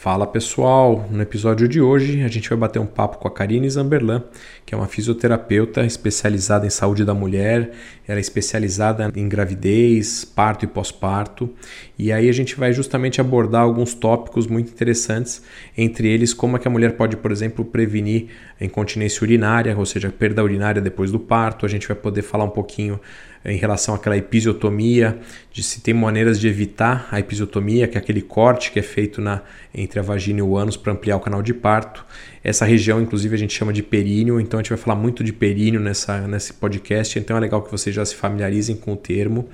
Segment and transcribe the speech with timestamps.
[0.00, 3.68] Fala pessoal, no episódio de hoje a gente vai bater um papo com a Karine
[3.68, 4.22] Zamberlan,
[4.64, 7.72] que é uma fisioterapeuta especializada em saúde da mulher,
[8.06, 11.52] ela é especializada em gravidez, parto e pós-parto,
[11.98, 15.42] e aí a gente vai justamente abordar alguns tópicos muito interessantes,
[15.76, 18.28] entre eles como é que a mulher pode, por exemplo, prevenir
[18.60, 22.50] incontinência urinária, ou seja, perda urinária depois do parto, a gente vai poder falar um
[22.50, 23.00] pouquinho
[23.48, 25.18] em relação àquela episiotomia,
[25.52, 29.20] de se tem maneiras de evitar a episiotomia, que é aquele corte que é feito
[29.20, 29.42] na,
[29.74, 32.04] entre a vagina e o ânus para ampliar o canal de parto.
[32.44, 35.32] Essa região, inclusive, a gente chama de períneo, então a gente vai falar muito de
[35.32, 39.48] períneo nessa, nesse podcast, então é legal que vocês já se familiarizem com o termo.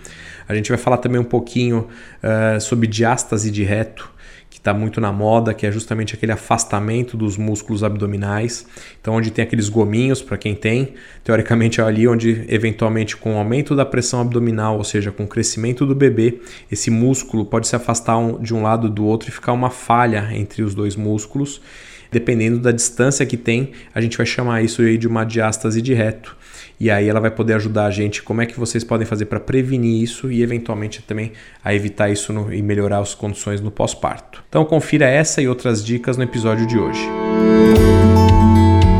[0.46, 1.88] A gente vai falar também um pouquinho
[2.22, 4.13] uh, sobre diástase de reto,
[4.64, 8.66] está muito na moda, que é justamente aquele afastamento dos músculos abdominais.
[8.98, 13.36] Então, onde tem aqueles gominhos, para quem tem, teoricamente é ali onde, eventualmente, com o
[13.36, 16.40] aumento da pressão abdominal, ou seja, com o crescimento do bebê,
[16.72, 20.62] esse músculo pode se afastar de um lado do outro e ficar uma falha entre
[20.62, 21.60] os dois músculos.
[22.10, 25.92] Dependendo da distância que tem, a gente vai chamar isso aí de uma diástase de
[25.92, 26.34] reto
[26.78, 29.40] e aí ela vai poder ajudar a gente como é que vocês podem fazer para
[29.40, 31.32] prevenir isso e eventualmente também
[31.64, 34.42] a evitar isso no, e melhorar as condições no pós-parto.
[34.48, 37.08] Então confira essa e outras dicas no episódio de hoje.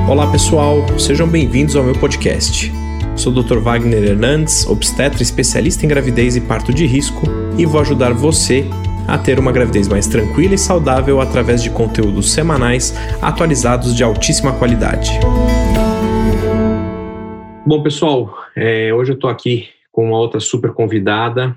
[0.09, 2.71] Olá pessoal, sejam bem-vindos ao meu podcast.
[3.17, 3.59] Sou o Dr.
[3.59, 7.23] Wagner Hernandes, obstetra especialista em gravidez e parto de risco,
[7.57, 8.67] e vou ajudar você
[9.07, 14.53] a ter uma gravidez mais tranquila e saudável através de conteúdos semanais atualizados de altíssima
[14.53, 15.11] qualidade.
[17.67, 21.57] Bom, pessoal, é, hoje eu estou aqui com uma outra super convidada,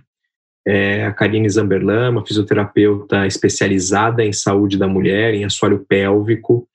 [0.65, 6.65] é, a Karine Zamberlan, uma fisioterapeuta especializada em saúde da mulher, em assoalho pélvico.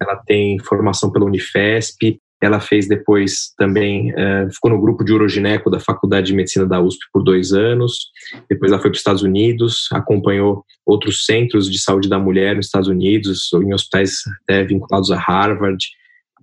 [0.00, 5.68] Ela tem formação pela Unifesp, ela fez depois também, é, ficou no grupo de urogineco
[5.68, 8.10] da Faculdade de Medicina da USP por dois anos.
[8.48, 12.66] Depois ela foi para os Estados Unidos, acompanhou outros centros de saúde da mulher nos
[12.66, 14.12] Estados Unidos, em hospitais
[14.44, 15.84] até vinculados a Harvard.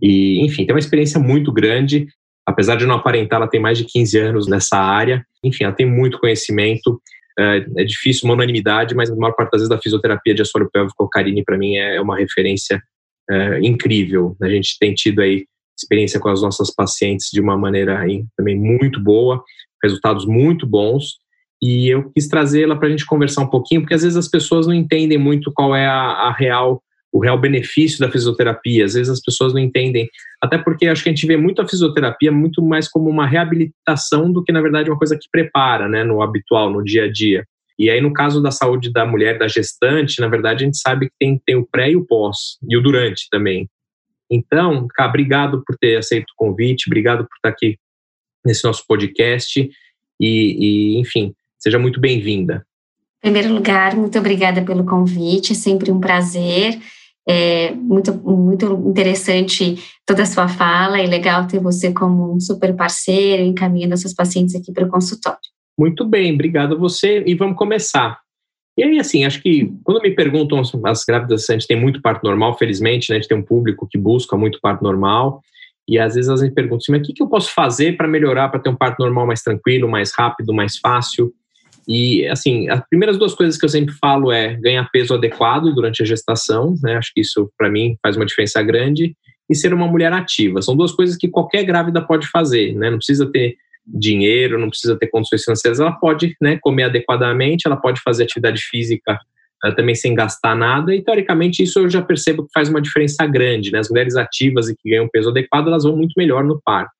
[0.01, 2.05] E, enfim, tem uma experiência muito grande
[2.53, 5.25] Apesar de não aparentar, ela tem mais de 15 anos nessa área.
[5.43, 7.01] Enfim, ela tem muito conhecimento.
[7.37, 10.69] É, é difícil uma unanimidade, mas a maior parte das vezes da fisioterapia de assoalho
[10.71, 12.81] pélvico, Karine, para mim, é uma referência
[13.29, 14.37] é, incrível.
[14.41, 18.55] A gente tem tido aí experiência com as nossas pacientes de uma maneira aí, também
[18.55, 19.43] muito boa,
[19.83, 21.17] resultados muito bons.
[21.61, 24.67] E eu quis trazê-la para a gente conversar um pouquinho, porque às vezes as pessoas
[24.67, 28.83] não entendem muito qual é a, a real o real benefício da fisioterapia.
[28.83, 30.09] Às vezes as pessoas não entendem,
[30.41, 34.31] até porque acho que a gente vê muito a fisioterapia muito mais como uma reabilitação
[34.31, 37.45] do que, na verdade, uma coisa que prepara, né, no habitual, no dia a dia.
[37.77, 41.07] E aí, no caso da saúde da mulher, da gestante, na verdade, a gente sabe
[41.07, 43.69] que tem, tem o pré e o pós, e o durante também.
[44.29, 47.77] Então, cá, obrigado por ter aceito o convite, obrigado por estar aqui
[48.43, 49.69] nesse nosso podcast,
[50.19, 52.65] e, e enfim, seja muito bem-vinda.
[53.19, 56.79] Em primeiro lugar, muito obrigada pelo convite, é sempre um prazer.
[57.27, 62.75] É muito, muito interessante toda a sua fala e legal ter você como um super
[62.75, 65.39] parceiro encaminhando seus pacientes aqui para o consultório.
[65.77, 68.19] Muito bem, obrigado a você e vamos começar.
[68.77, 72.23] E aí, assim, acho que quando me perguntam, as grávidas, a gente tem muito parto
[72.23, 75.41] normal, felizmente, né, a gente tem um público que busca muito parto normal,
[75.87, 78.07] e às vezes a gente pergunta assim, mas o que, que eu posso fazer para
[78.07, 81.33] melhorar, para ter um parto normal mais tranquilo, mais rápido, mais fácil?
[81.87, 86.01] E, assim, as primeiras duas coisas que eu sempre falo é ganhar peso adequado durante
[86.01, 86.95] a gestação, né?
[86.95, 89.15] Acho que isso, para mim, faz uma diferença grande.
[89.49, 90.61] E ser uma mulher ativa.
[90.61, 92.89] São duas coisas que qualquer grávida pode fazer, né?
[92.89, 93.55] Não precisa ter
[93.85, 95.81] dinheiro, não precisa ter condições financeiras.
[95.81, 99.19] Ela pode né, comer adequadamente, ela pode fazer atividade física
[99.65, 100.95] uh, também sem gastar nada.
[100.95, 103.79] E, teoricamente, isso eu já percebo que faz uma diferença grande, né?
[103.79, 106.93] As mulheres ativas e que ganham peso adequado, elas vão muito melhor no parto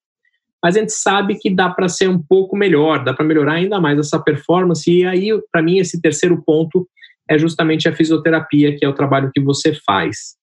[0.64, 3.78] mas a gente sabe que dá para ser um pouco melhor, dá para melhorar ainda
[3.78, 4.90] mais essa performance.
[4.90, 6.88] E aí, para mim, esse terceiro ponto
[7.28, 10.36] é justamente a fisioterapia, que é o trabalho que você faz.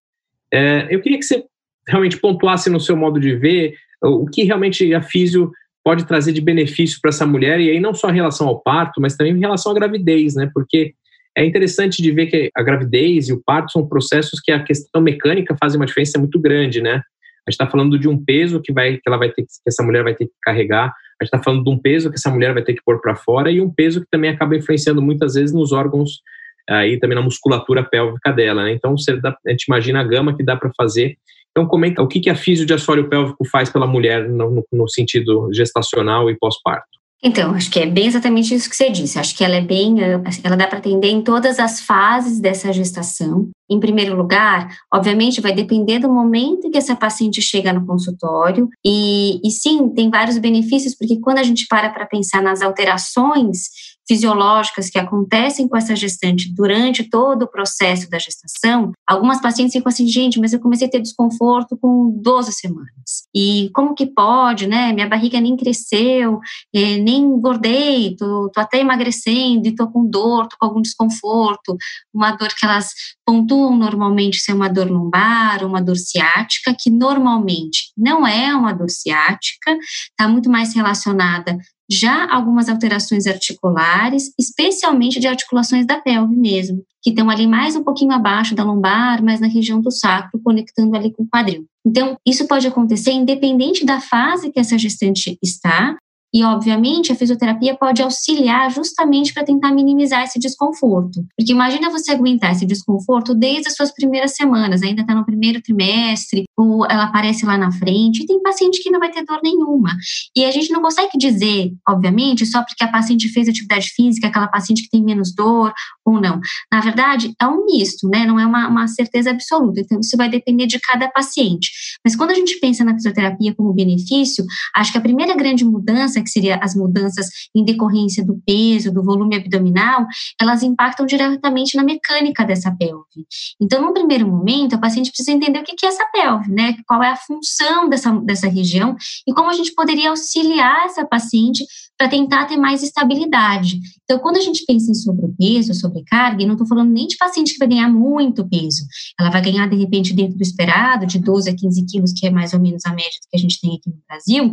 [0.54, 1.44] É, eu queria que você
[1.88, 5.52] realmente pontuasse no seu modo de ver o que realmente a fisio
[5.84, 9.02] pode trazer de benefício para essa mulher, e aí não só em relação ao parto,
[9.02, 10.52] mas também em relação à gravidez, né?
[10.54, 10.94] Porque
[11.36, 15.02] é interessante de ver que a gravidez e o parto são processos que a questão
[15.02, 17.02] mecânica fazem uma diferença muito grande, né?
[17.48, 19.84] A gente está falando de um peso que vai que ela vai ter que, essa
[19.84, 20.88] mulher vai ter que carregar.
[21.20, 23.16] A gente está falando de um peso que essa mulher vai ter que pôr para
[23.16, 26.22] fora e um peso que também acaba influenciando muitas vezes nos órgãos
[26.70, 28.64] aí também na musculatura pélvica dela.
[28.64, 28.74] Né?
[28.74, 31.18] Então você dá, a gente imagina a gama que dá para fazer.
[31.52, 34.88] Então comenta o que, que a fisio de assoalho pélvico faz pela mulher no, no
[34.88, 37.01] sentido gestacional e pós-parto.
[37.24, 39.20] Então, acho que é bem exatamente isso que você disse.
[39.20, 39.98] Acho que ela é bem,
[40.44, 43.50] ela dá para atender em todas as fases dessa gestação.
[43.70, 48.68] Em primeiro lugar, obviamente, vai depender do momento em que essa paciente chega no consultório.
[48.84, 53.70] E, e sim, tem vários benefícios, porque quando a gente para para pensar nas alterações
[54.12, 59.90] fisiológicas que acontecem com essa gestante durante todo o processo da gestação, algumas pacientes ficam
[59.90, 63.24] assim, gente, mas eu comecei a ter desconforto com 12 semanas.
[63.34, 64.92] E como que pode, né?
[64.92, 66.42] Minha barriga nem cresceu,
[66.76, 71.78] eh, nem engordei, tô, tô até emagrecendo e tô com dor, tô com algum desconforto,
[72.14, 72.90] uma dor que elas
[73.26, 78.90] pontuam normalmente ser uma dor lombar, uma dor ciática, que normalmente não é uma dor
[78.90, 79.78] ciática,
[80.12, 81.58] está muito mais relacionada
[81.92, 87.84] já algumas alterações articulares, especialmente de articulações da pelve mesmo, que estão ali mais um
[87.84, 91.66] pouquinho abaixo da lombar, mais na região do sacro, conectando ali com o quadril.
[91.86, 95.98] Então, isso pode acontecer independente da fase que essa gestante está,
[96.34, 101.26] e, obviamente, a fisioterapia pode auxiliar justamente para tentar minimizar esse desconforto.
[101.38, 105.62] Porque imagina você aguentar esse desconforto desde as suas primeiras semanas, ainda está no primeiro
[105.62, 109.40] trimestre, ou ela aparece lá na frente, e tem paciente que não vai ter dor
[109.44, 109.90] nenhuma.
[110.36, 114.48] E a gente não consegue dizer, obviamente, só porque a paciente fez atividade física, aquela
[114.48, 115.74] paciente que tem menos dor
[116.06, 116.40] ou não.
[116.72, 118.26] Na verdade, é um misto, né?
[118.26, 119.82] Não é uma, uma certeza absoluta.
[119.82, 121.70] Então, isso vai depender de cada paciente.
[122.04, 124.46] Mas quando a gente pensa na fisioterapia como benefício,
[124.76, 129.04] acho que a primeira grande mudança que seria as mudanças em decorrência do peso, do
[129.04, 130.06] volume abdominal,
[130.40, 133.26] elas impactam diretamente na mecânica dessa pelve.
[133.60, 136.76] Então, no primeiro momento, a paciente precisa entender o que é essa pelve, né?
[136.88, 138.96] Qual é a função dessa, dessa região
[139.28, 141.64] e como a gente poderia auxiliar essa paciente
[142.02, 143.80] para tentar ter mais estabilidade.
[144.04, 147.54] Então, quando a gente pensa em sobrepeso, sobrecarga, e não estou falando nem de paciente
[147.54, 148.86] que vai ganhar muito peso,
[149.20, 152.32] ela vai ganhar, de repente, dentro do esperado, de 12 a 15 quilos, que é
[152.32, 154.52] mais ou menos a média que a gente tem aqui no Brasil,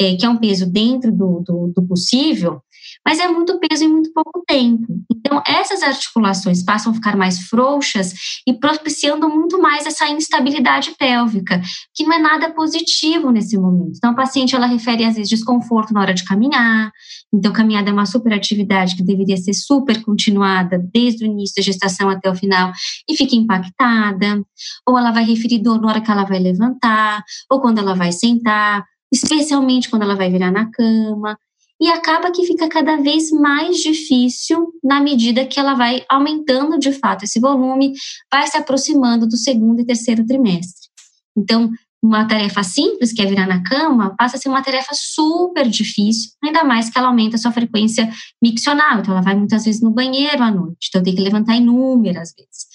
[0.00, 2.60] é, que é um peso dentro do, do, do possível,
[3.06, 4.84] mas é muito peso em muito pouco tempo.
[5.14, 8.12] Então, essas articulações passam a ficar mais frouxas
[8.44, 11.62] e propiciando muito mais essa instabilidade pélvica,
[11.94, 13.92] que não é nada positivo nesse momento.
[13.96, 16.90] Então, a paciente ela refere às vezes desconforto na hora de caminhar.
[17.32, 21.62] Então, caminhada é uma super atividade que deveria ser super continuada desde o início da
[21.62, 22.72] gestação até o final
[23.08, 24.42] e fica impactada.
[24.84, 28.10] Ou ela vai referir dor na hora que ela vai levantar, ou quando ela vai
[28.10, 31.38] sentar, especialmente quando ela vai virar na cama
[31.80, 36.92] e acaba que fica cada vez mais difícil na medida que ela vai aumentando de
[36.92, 37.92] fato esse volume,
[38.32, 40.88] vai se aproximando do segundo e terceiro trimestre.
[41.36, 41.70] Então,
[42.02, 46.30] uma tarefa simples, que é virar na cama, passa a ser uma tarefa super difícil,
[46.42, 48.08] ainda mais que ela aumenta a sua frequência
[48.42, 49.00] miccional.
[49.00, 52.66] Então, ela vai muitas vezes no banheiro à noite, então tem que levantar inúmeras vezes.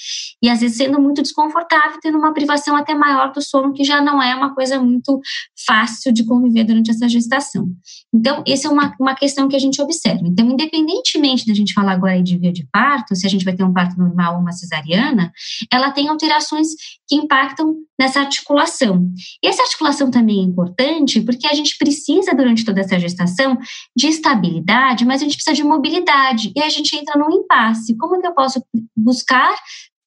[0.43, 4.01] E às vezes sendo muito desconfortável, tendo uma privação até maior do sono, que já
[4.01, 5.19] não é uma coisa muito
[5.65, 7.67] fácil de conviver durante essa gestação.
[8.13, 10.21] Então, essa é uma, uma questão que a gente observa.
[10.25, 13.63] Então, independentemente da gente falar agora de via de parto, se a gente vai ter
[13.63, 15.31] um parto normal ou uma cesariana,
[15.71, 16.69] ela tem alterações
[17.07, 19.09] que impactam nessa articulação.
[19.41, 23.57] E essa articulação também é importante porque a gente precisa, durante toda essa gestação,
[23.95, 26.51] de estabilidade, mas a gente precisa de mobilidade.
[26.55, 27.95] E a gente entra num impasse.
[27.97, 28.61] Como é que eu posso
[28.95, 29.55] buscar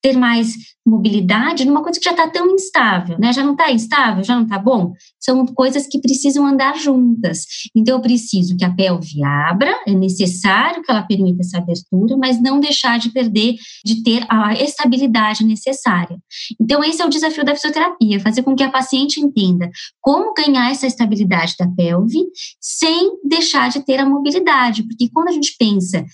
[0.05, 0.53] ter mais
[0.85, 3.33] mobilidade numa coisa que já está tão instável, né?
[3.33, 4.93] Já não está instável, já não está bom.
[5.19, 7.39] São coisas que precisam andar juntas.
[7.75, 12.39] Então, eu preciso que a pelve abra, é necessário que ela permita essa abertura, mas
[12.39, 16.19] não deixar de perder, de ter a estabilidade necessária.
[16.61, 19.67] Então, esse é o desafio da fisioterapia, fazer com que a paciente entenda
[19.99, 22.19] como ganhar essa estabilidade da pelve
[22.61, 26.05] sem deixar de ter a mobilidade, porque quando a gente pensa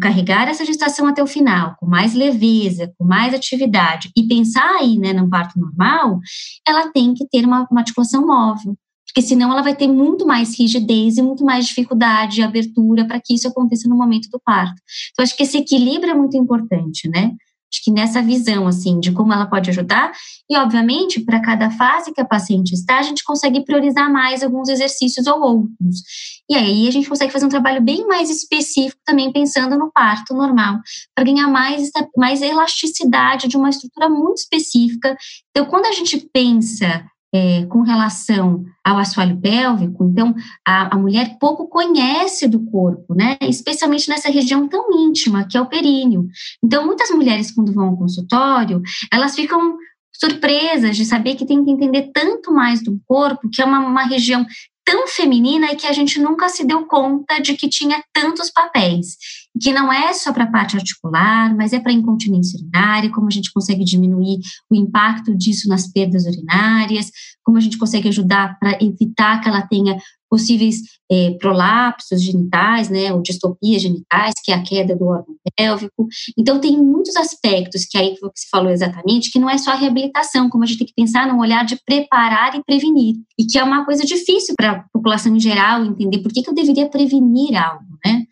[0.00, 4.98] carregar essa gestação até o final, com mais leveza, com mais atividade, e pensar aí,
[4.98, 6.20] né, num parto normal,
[6.66, 10.58] ela tem que ter uma, uma articulação móvel, porque senão ela vai ter muito mais
[10.58, 14.80] rigidez e muito mais dificuldade de abertura para que isso aconteça no momento do parto.
[15.12, 17.32] Então, acho que esse equilíbrio é muito importante, né?
[17.72, 20.12] Acho que nessa visão, assim, de como ela pode ajudar,
[20.48, 24.68] e obviamente, para cada fase que a paciente está, a gente consegue priorizar mais alguns
[24.68, 26.02] exercícios ou outros.
[26.48, 30.32] E aí a gente consegue fazer um trabalho bem mais específico também pensando no parto
[30.32, 30.78] normal,
[31.14, 35.16] para ganhar mais, mais elasticidade de uma estrutura muito específica.
[35.50, 37.04] Então, quando a gente pensa
[37.34, 40.34] é, com relação ao assoalho pélvico, então
[40.66, 43.36] a, a, mulher pouco conhece do corpo, né?
[43.42, 46.28] Especialmente nessa região tão íntima que é o períneo.
[46.62, 48.80] Então, muitas mulheres, quando vão ao consultório,
[49.12, 49.76] elas ficam
[50.12, 54.04] surpresas de saber que tem que entender tanto mais do corpo, que é uma, uma
[54.04, 54.46] região
[54.86, 59.16] tão feminina e que a gente nunca se deu conta de que tinha tantos papéis.
[59.60, 63.30] Que não é só para a parte articular, mas é para incontinência urinária, como a
[63.30, 64.38] gente consegue diminuir
[64.70, 67.10] o impacto disso nas perdas urinárias,
[67.42, 70.76] como a gente consegue ajudar para evitar que ela tenha possíveis
[71.10, 76.06] é, prolapsos genitais, né, ou distopias genitais, que é a queda do órgão pélvico.
[76.36, 79.76] Então, tem muitos aspectos que aí que você falou exatamente, que não é só a
[79.76, 83.58] reabilitação, como a gente tem que pensar num olhar de preparar e prevenir, e que
[83.58, 86.88] é uma coisa difícil para a população em geral entender por que, que eu deveria
[86.88, 88.24] prevenir algo, né?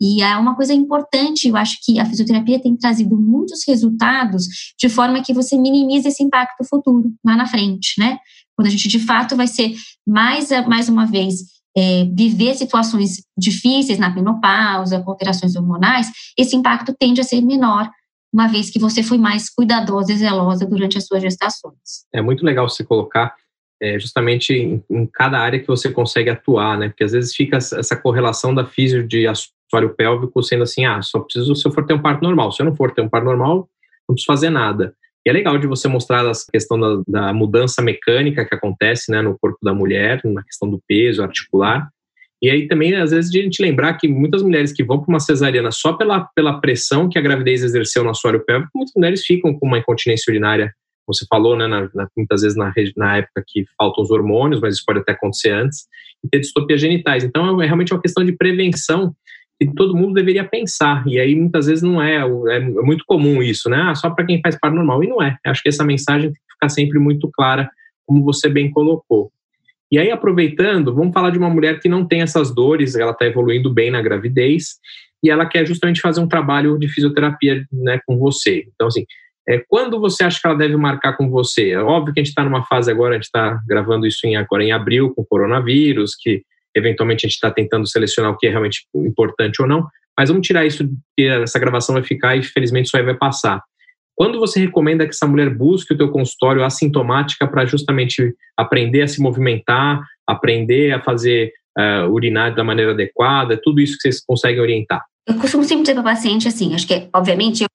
[0.00, 4.44] E é uma coisa importante, eu acho que a fisioterapia tem trazido muitos resultados
[4.78, 8.18] de forma que você minimize esse impacto futuro, lá na frente, né?
[8.56, 9.74] Quando a gente de fato vai ser
[10.06, 11.40] mais, mais uma vez
[11.76, 16.08] é, viver situações difíceis na menopausa, com alterações hormonais,
[16.38, 17.90] esse impacto tende a ser menor,
[18.32, 22.04] uma vez que você foi mais cuidadosa e zelosa durante as suas gestações.
[22.12, 23.34] É muito legal você colocar
[23.80, 26.88] é, justamente em, em, cada área que você consegue atuar, né?
[26.88, 31.20] Porque às vezes fica essa correlação da físio de assoalho pélvico sendo assim, ah, só
[31.20, 32.52] preciso se eu for ter um parto normal.
[32.52, 33.68] Se eu não for ter um parto normal,
[34.08, 34.94] não preciso fazer nada.
[35.26, 39.20] E é legal de você mostrar a questão da, da, mudança mecânica que acontece né,
[39.20, 41.88] no corpo da mulher, na questão do peso articular.
[42.40, 45.12] E aí também, às vezes, de a gente lembrar que muitas mulheres que vão para
[45.12, 49.24] uma cesariana só pela, pela pressão que a gravidez exerceu no assoalho pélvico, muitas mulheres
[49.24, 50.72] ficam com uma incontinência urinária,
[51.04, 54.60] como você falou, né, na, na, muitas vezes na, na época que faltam os hormônios,
[54.60, 55.86] mas isso pode até acontecer antes,
[56.22, 57.24] e ter distopia genitais.
[57.24, 59.12] Então, é realmente uma questão de prevenção
[59.58, 61.06] que todo mundo deveria pensar.
[61.06, 63.78] E aí muitas vezes não é, é, é muito comum isso, né?
[63.88, 65.02] Ah, só para quem faz parto normal.
[65.02, 65.36] E não é.
[65.46, 67.70] Acho que essa mensagem tem que ficar sempre muito clara,
[68.06, 69.30] como você bem colocou.
[69.90, 73.24] E aí, aproveitando, vamos falar de uma mulher que não tem essas dores, ela está
[73.24, 74.78] evoluindo bem na gravidez,
[75.22, 78.66] e ela quer justamente fazer um trabalho de fisioterapia né, com você.
[78.74, 79.04] Então, assim,
[79.48, 81.70] é, quando você acha que ela deve marcar com você?
[81.70, 84.36] É óbvio que a gente está numa fase agora, a gente está gravando isso em,
[84.36, 86.42] agora em abril, com coronavírus, que
[86.78, 89.86] eventualmente a gente está tentando selecionar o que é realmente importante ou não,
[90.18, 93.60] mas vamos tirar isso, que essa gravação vai ficar e felizmente isso aí vai passar.
[94.14, 99.08] Quando você recomenda que essa mulher busque o teu consultório assintomática para justamente aprender a
[99.08, 104.60] se movimentar, aprender a fazer uh, urinar da maneira adequada, tudo isso que vocês conseguem
[104.60, 105.02] orientar?
[105.28, 107.68] Eu costumo sempre dizer para o paciente assim, acho que, obviamente, eu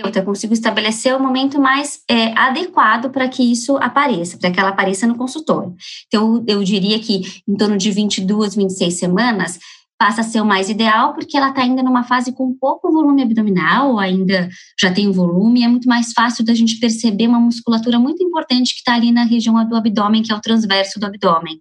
[0.00, 4.70] eu consigo estabelecer o momento mais é, adequado para que isso apareça, para que ela
[4.70, 5.74] apareça no consultório.
[6.06, 9.58] Então, eu diria que em torno de 22, 26 semanas
[9.98, 13.22] passa a ser o mais ideal, porque ela está ainda numa fase com pouco volume
[13.22, 14.48] abdominal, ainda
[14.78, 18.80] já tem volume, é muito mais fácil da gente perceber uma musculatura muito importante que
[18.80, 21.58] está ali na região do abdômen, que é o transverso do abdômen.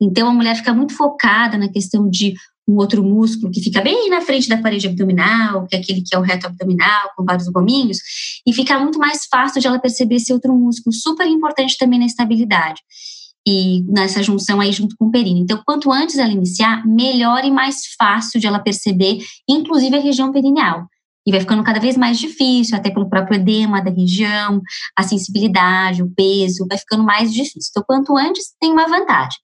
[0.00, 2.34] Então, a mulher fica muito focada na questão de
[2.66, 6.14] um outro músculo que fica bem na frente da parede abdominal, que é aquele que
[6.14, 7.98] é o reto abdominal, com vários gominhos,
[8.46, 12.06] e fica muito mais fácil de ela perceber esse outro músculo, super importante também na
[12.06, 12.80] estabilidade.
[13.46, 15.42] E nessa junção aí junto com o períneo.
[15.42, 20.30] Então, quanto antes ela iniciar, melhor e mais fácil de ela perceber, inclusive a região
[20.32, 20.86] perineal.
[21.26, 24.60] E vai ficando cada vez mais difícil, até pelo próprio edema da região,
[24.96, 27.70] a sensibilidade, o peso, vai ficando mais difícil.
[27.70, 29.38] Então, quanto antes, tem uma vantagem.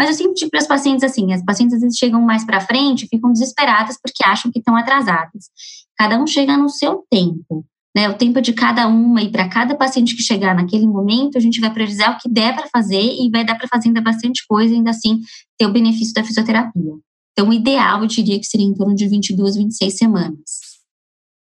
[0.00, 2.58] Mas eu sempre digo para as pacientes assim: as pacientes às vezes chegam mais para
[2.58, 5.50] frente, ficam desesperadas porque acham que estão atrasadas.
[5.94, 7.66] Cada um chega no seu tempo.
[7.94, 11.40] Né, o tempo de cada uma e para cada paciente que chegar naquele momento, a
[11.40, 14.44] gente vai priorizar o que der para fazer e vai dar para fazer ainda bastante
[14.48, 15.18] coisa, ainda assim
[15.58, 16.92] ter o benefício da fisioterapia.
[17.32, 20.69] Então, o ideal, eu diria que seria em torno de 22, 26 semanas.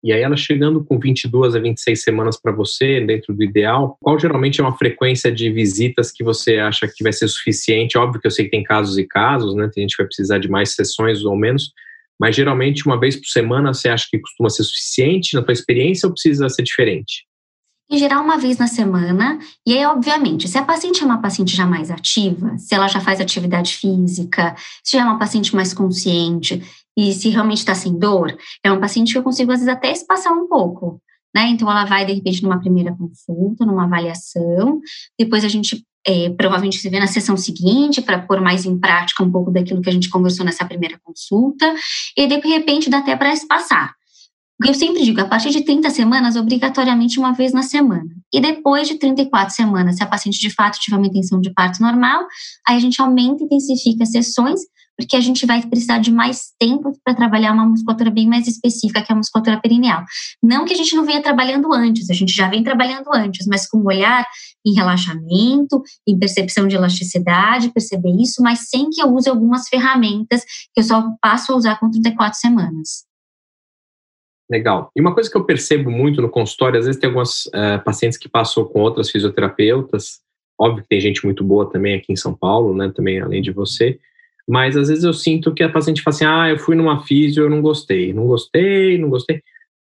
[0.05, 4.19] E aí ela chegando com 22 a 26 semanas para você, dentro do ideal, qual
[4.19, 7.97] geralmente é uma frequência de visitas que você acha que vai ser suficiente?
[7.97, 9.67] Óbvio que eu sei que tem casos e casos, né?
[9.73, 11.73] Tem gente que vai precisar de mais sessões ou menos,
[12.19, 16.05] mas geralmente uma vez por semana você acha que costuma ser suficiente na tua experiência
[16.05, 17.25] ou precisa ser diferente?
[17.89, 19.37] Em geral, uma vez na semana.
[19.65, 22.99] E aí, obviamente, se a paciente é uma paciente já mais ativa, se ela já
[22.99, 26.63] faz atividade física, se já é uma paciente mais consciente,
[26.97, 29.91] e se realmente está sem dor, é um paciente que eu consigo, às vezes, até
[29.91, 31.01] espaçar um pouco.
[31.35, 31.49] Né?
[31.49, 34.79] Então, ela vai, de repente, numa primeira consulta, numa avaliação,
[35.19, 39.23] depois a gente é, provavelmente se vê na sessão seguinte para pôr mais em prática
[39.23, 41.73] um pouco daquilo que a gente conversou nessa primeira consulta,
[42.17, 43.93] e de repente dá até para espaçar.
[44.65, 48.09] Eu sempre digo, a partir de 30 semanas, obrigatoriamente uma vez na semana.
[48.33, 51.79] E depois de 34 semanas, se a paciente de fato tiver uma intenção de parto
[51.79, 52.25] normal,
[52.67, 54.61] aí a gente aumenta e intensifica as sessões
[54.97, 59.03] porque a gente vai precisar de mais tempo para trabalhar uma musculatura bem mais específica,
[59.03, 60.03] que é a musculatura perineal.
[60.41, 63.67] Não que a gente não venha trabalhando antes, a gente já vem trabalhando antes, mas
[63.67, 64.25] com um olhar
[64.65, 70.43] em relaxamento, em percepção de elasticidade, perceber isso, mas sem que eu use algumas ferramentas
[70.73, 73.03] que eu só passo a usar com 34 semanas.
[74.49, 74.91] Legal.
[74.95, 78.17] E uma coisa que eu percebo muito no consultório, às vezes tem algumas uh, pacientes
[78.17, 80.19] que passam com outras fisioterapeutas,
[80.59, 83.51] óbvio que tem gente muito boa também aqui em São Paulo, né, também além de
[83.51, 83.99] você,
[84.47, 87.43] mas às vezes eu sinto que a paciente fala assim: ah, eu fui numa físio,
[87.43, 89.41] eu não gostei, não gostei, não gostei.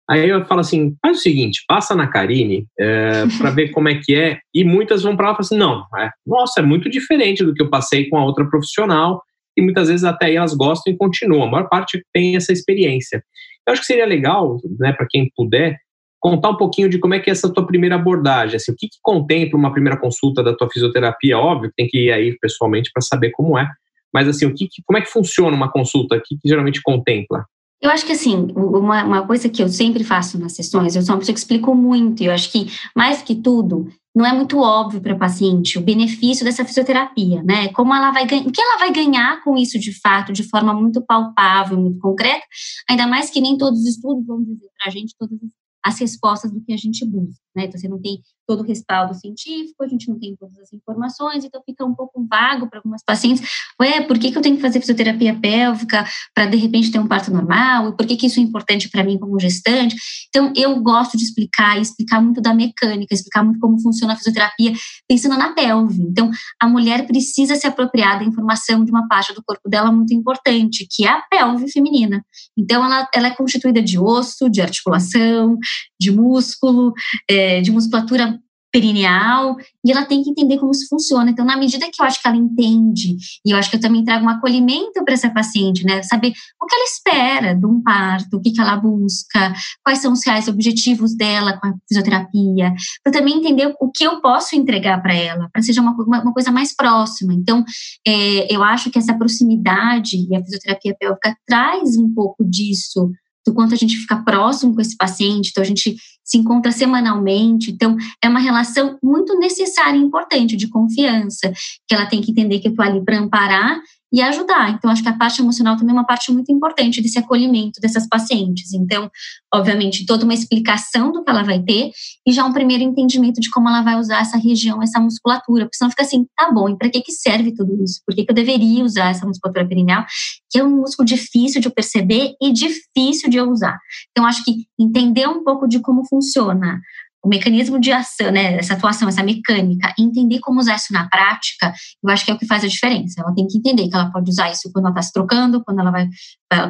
[0.09, 3.95] Aí eu falo assim: faz o seguinte, passa na Karine é, para ver como é
[3.95, 4.39] que é.
[4.53, 7.53] E muitas vão para lá e falam assim: não, é, nossa, é muito diferente do
[7.53, 9.23] que eu passei com a outra profissional.
[9.55, 11.43] E muitas vezes até aí elas gostam e continuam.
[11.43, 13.23] A maior parte tem essa experiência.
[13.67, 15.77] Eu acho que seria legal, né, para quem puder,
[16.19, 18.87] contar um pouquinho de como é que é essa tua primeira abordagem, assim, o que,
[18.87, 23.01] que contempla uma primeira consulta da tua fisioterapia, óbvio, tem que ir aí pessoalmente para
[23.01, 23.69] saber como é,
[24.13, 26.15] mas assim, o que, como é que funciona uma consulta?
[26.15, 27.45] O que, que geralmente contempla?
[27.81, 31.15] Eu acho que, assim, uma, uma coisa que eu sempre faço nas sessões, eu sou
[31.15, 34.59] uma pessoa que explico muito, e eu acho que, mais que tudo, não é muito
[34.59, 37.69] óbvio para a paciente o benefício dessa fisioterapia, né?
[37.69, 40.73] Como ela vai ganhar, o que ela vai ganhar com isso de fato, de forma
[40.73, 42.45] muito palpável, muito concreta,
[42.89, 45.39] ainda mais que nem todos os estudos vão dizer para a gente todas
[45.83, 47.65] as respostas do que a gente busca, né?
[47.65, 51.45] Então, você não tem todo o respaldo científico, a gente não tem todas as informações,
[51.45, 53.47] então fica um pouco vago para algumas pacientes.
[53.81, 57.07] Ué, por que, que eu tenho que fazer fisioterapia pélvica para de repente ter um
[57.07, 57.89] parto normal?
[57.89, 59.95] E por que, que isso é importante para mim como gestante?
[60.27, 64.73] Então, eu gosto de explicar, explicar muito da mecânica, explicar muito como funciona a fisioterapia,
[65.07, 66.01] pensando na pelve.
[66.01, 66.29] Então,
[66.61, 70.85] a mulher precisa se apropriar da informação de uma parte do corpo dela muito importante,
[70.89, 72.23] que é a pelve feminina.
[72.57, 75.57] Então, ela, ela é constituída de osso, de articulação,
[75.99, 76.93] de músculo,
[77.29, 78.39] é, de musculatura
[78.73, 81.29] perineal, e ela tem que entender como isso funciona.
[81.29, 84.03] Então, na medida que eu acho que ela entende, e eu acho que eu também
[84.03, 86.01] trago um acolhimento para essa paciente, né?
[86.01, 89.53] Saber o que ela espera de um parto, o que, que ela busca,
[89.85, 92.73] quais são os reais objetivos dela com a fisioterapia,
[93.03, 96.33] para também entender o que eu posso entregar para ela, para seja uma, uma, uma,
[96.33, 97.31] coisa mais próxima.
[97.31, 97.63] Então,
[98.07, 103.11] é, eu acho que essa proximidade e a fisioterapia pélvica traz um pouco disso
[103.45, 107.71] do quanto a gente fica próximo com esse paciente, então a gente se encontra semanalmente,
[107.71, 111.51] então é uma relação muito necessária e importante de confiança,
[111.87, 113.81] que ela tem que entender que eu estou ali para amparar
[114.13, 114.69] e ajudar.
[114.69, 118.07] Então, acho que a parte emocional também é uma parte muito importante desse acolhimento dessas
[118.07, 118.71] pacientes.
[118.71, 119.09] Então,
[119.51, 121.89] obviamente, toda uma explicação do que ela vai ter
[122.27, 125.65] e já um primeiro entendimento de como ela vai usar essa região, essa musculatura.
[125.65, 128.01] Porque senão fica assim, tá bom, e para que, que serve tudo isso?
[128.05, 130.05] Por que, que eu deveria usar essa musculatura perineal?
[130.51, 133.79] Que é um músculo difícil de eu perceber e difícil de eu usar.
[134.11, 136.79] Então, acho que entender um pouco de como funciona
[137.23, 141.73] o mecanismo de ação, né, essa atuação, essa mecânica, entender como usar isso na prática,
[142.03, 143.21] eu acho que é o que faz a diferença.
[143.21, 145.79] Ela tem que entender que ela pode usar isso quando ela está se trocando, quando
[145.79, 146.09] ela vai,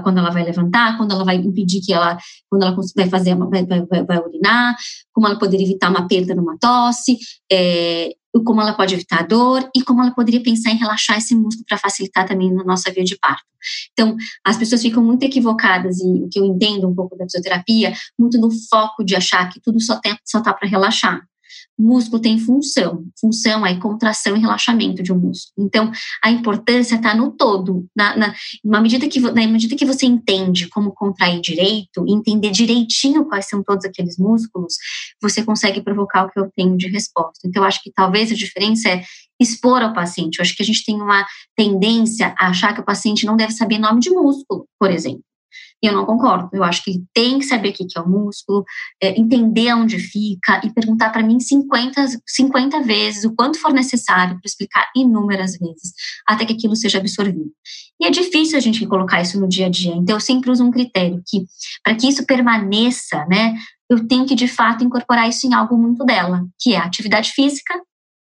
[0.03, 2.19] quando ela vai levantar, quando ela vai impedir que ela,
[2.49, 4.75] quando ela vai fazer, vai, vai, vai urinar,
[5.11, 7.17] como ela poderia evitar uma perda numa tosse,
[7.51, 11.65] é, como ela pode evitar dor e como ela poderia pensar em relaxar esse músculo
[11.67, 13.43] para facilitar também na nossa via de parto.
[13.91, 14.15] Então,
[14.45, 18.39] as pessoas ficam muito equivocadas e o que eu entendo um pouco da fisioterapia, muito
[18.39, 21.21] no foco de achar que tudo só tem, só tá para relaxar
[21.77, 23.05] músculo tem função.
[23.19, 25.67] Função é contração e relaxamento de um músculo.
[25.67, 25.91] Então,
[26.23, 27.85] a importância está no todo.
[27.95, 33.25] Na, na, na, medida que, na medida que você entende como contrair direito, entender direitinho
[33.25, 34.75] quais são todos aqueles músculos,
[35.21, 37.47] você consegue provocar o que eu tenho de resposta.
[37.47, 39.03] Então, eu acho que talvez a diferença é
[39.39, 40.37] expor ao paciente.
[40.37, 43.53] Eu acho que a gente tem uma tendência a achar que o paciente não deve
[43.53, 45.23] saber nome de músculo, por exemplo.
[45.83, 46.49] E eu não concordo.
[46.53, 48.63] Eu acho que ele tem que saber o que é o músculo,
[49.01, 54.35] é, entender onde fica e perguntar para mim 50, 50 vezes, o quanto for necessário,
[54.35, 55.93] para explicar inúmeras vezes,
[56.25, 57.51] até que aquilo seja absorvido.
[57.99, 59.93] E é difícil a gente colocar isso no dia a dia.
[59.93, 61.45] Então, eu sempre uso um critério que,
[61.83, 63.53] para que isso permaneça, né,
[63.89, 67.31] eu tenho que de fato incorporar isso em algo muito dela, que é a atividade
[67.31, 67.73] física.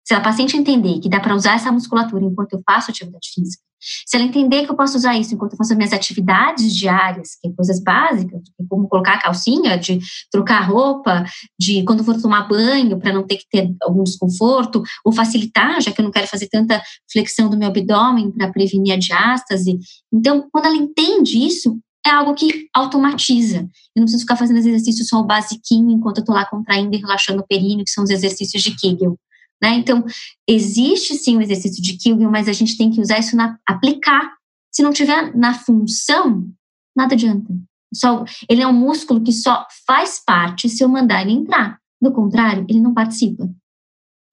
[0.06, 3.64] Se a paciente entender que dá para usar essa musculatura enquanto eu faço atividade física,
[3.80, 7.36] se ela entender que eu posso usar isso enquanto eu faço as minhas atividades diárias,
[7.42, 10.00] que é coisas básicas, como colocar a calcinha, de
[10.32, 11.24] trocar roupa,
[11.60, 15.92] de quando for tomar banho, para não ter que ter algum desconforto, ou facilitar, já
[15.92, 19.78] que eu não quero fazer tanta flexão do meu abdômen para prevenir a diástase.
[20.12, 23.58] Então, quando ela entende isso, é algo que automatiza.
[23.96, 27.00] Eu não preciso ficar fazendo exercícios só o basiquinho enquanto eu estou lá contraindo e
[27.00, 29.18] relaxando o períneo, que são os exercícios de Kegel.
[29.62, 29.76] Né?
[29.76, 30.04] Então,
[30.48, 34.34] existe sim o exercício de Kegel, mas a gente tem que usar isso na aplicar.
[34.72, 36.48] Se não tiver na função,
[36.96, 37.54] nada adianta.
[37.94, 41.80] Só, ele é um músculo que só faz parte se eu mandar ele entrar.
[42.02, 43.50] Do contrário, ele não participa.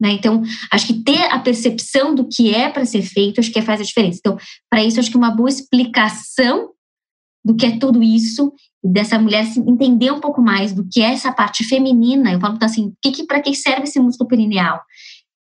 [0.01, 0.15] Né?
[0.15, 3.81] Então, acho que ter a percepção do que é para ser feito, acho que faz
[3.81, 4.19] a diferença.
[4.19, 4.37] Então,
[4.69, 6.71] para isso, acho que uma boa explicação
[7.45, 11.33] do que é tudo isso dessa mulher entender um pouco mais do que é essa
[11.33, 12.33] parte feminina.
[12.33, 14.81] Eu falo assim, que, que para que serve esse músculo perineal?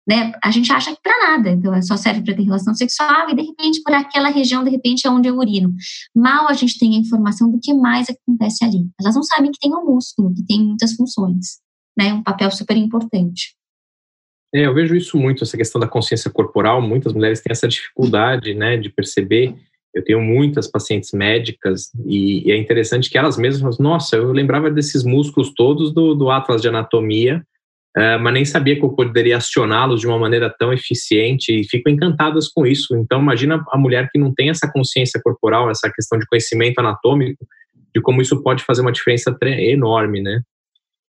[0.08, 0.32] Né?
[0.42, 3.42] A gente acha que para nada, então só serve para ter relação sexual e de
[3.42, 5.72] repente por aquela região de repente é onde eu urino.
[6.14, 8.88] Mal a gente tem a informação do que mais acontece ali.
[9.00, 11.58] Elas não sabem que tem um músculo, que tem muitas funções,
[11.96, 12.12] né?
[12.12, 13.54] Um papel super importante.
[14.52, 16.82] É, eu vejo isso muito, essa questão da consciência corporal.
[16.82, 19.54] Muitas mulheres têm essa dificuldade, né, de perceber
[19.94, 24.70] eu tenho muitas pacientes médicas e, e, é interessante que elas mesmas nossa, eu lembrava
[24.70, 27.44] desses músculos todos do, do Atlas de Anatomia,
[27.96, 32.48] mas nem sabia que eu poderia acioná-los de uma maneira tão eficiente e ficam encantadas
[32.48, 32.96] com isso.
[32.96, 37.44] Então, imagina a mulher que não tem essa consciência corporal, essa questão de conhecimento anatômico,
[37.94, 40.40] de como isso pode fazer uma diferença enorme, né?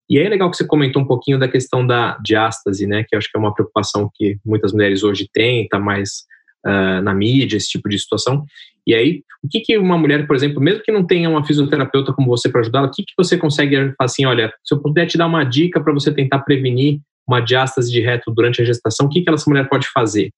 [0.08, 3.04] E aí é legal que você comentou um pouquinho da questão da diástase, né?
[3.06, 6.24] Que eu acho que é uma preocupação que muitas mulheres hoje têm, está mais
[6.66, 8.44] uh, na mídia, esse tipo de situação.
[8.86, 12.12] E aí, o que, que uma mulher, por exemplo, mesmo que não tenha uma fisioterapeuta
[12.12, 15.06] como você para ajudá-la, o que, que você consegue falar assim, olha, se eu puder
[15.06, 19.06] te dar uma dica para você tentar prevenir uma diástase de reto durante a gestação,
[19.06, 20.30] o que, que essa mulher pode fazer?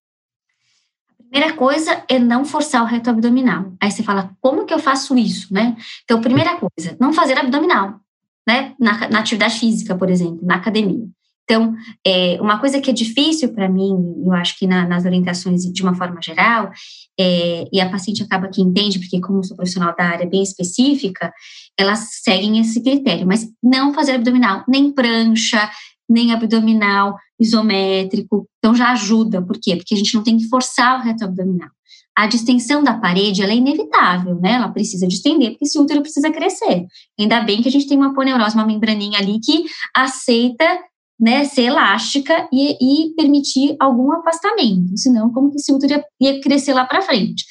[1.31, 3.73] Primeira coisa é não forçar o reto abdominal.
[3.81, 5.75] Aí você fala, como que eu faço isso, né?
[6.05, 8.01] Então, primeira coisa, não fazer abdominal,
[8.47, 8.75] né?
[8.79, 11.07] Na, na atividade física, por exemplo, na academia.
[11.45, 11.75] Então,
[12.07, 13.93] é, uma coisa que é difícil para mim,
[14.25, 16.71] eu acho que na, nas orientações de uma forma geral,
[17.19, 21.33] é, e a paciente acaba que entende, porque como sou profissional da área bem específica,
[21.79, 25.71] elas seguem esse critério, mas não fazer abdominal, nem prancha,
[26.09, 29.77] nem abdominal isométrico, então já ajuda, por quê?
[29.77, 31.71] Porque a gente não tem que forçar o reto abdominal.
[32.17, 34.53] A distensão da parede ela é inevitável, né?
[34.53, 36.85] Ela precisa distender, porque esse útero precisa crescer.
[37.19, 39.65] Ainda bem que a gente tem uma poneurose, uma membraninha ali que
[39.97, 40.79] aceita
[41.21, 46.41] né, ser elástica e, e permitir algum afastamento, senão como que esse útero ia, ia
[46.41, 47.45] crescer lá para frente.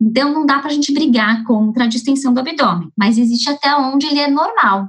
[0.00, 3.74] Então não dá para a gente brigar contra a distensão do abdômen, mas existe até
[3.74, 4.88] onde ele é normal.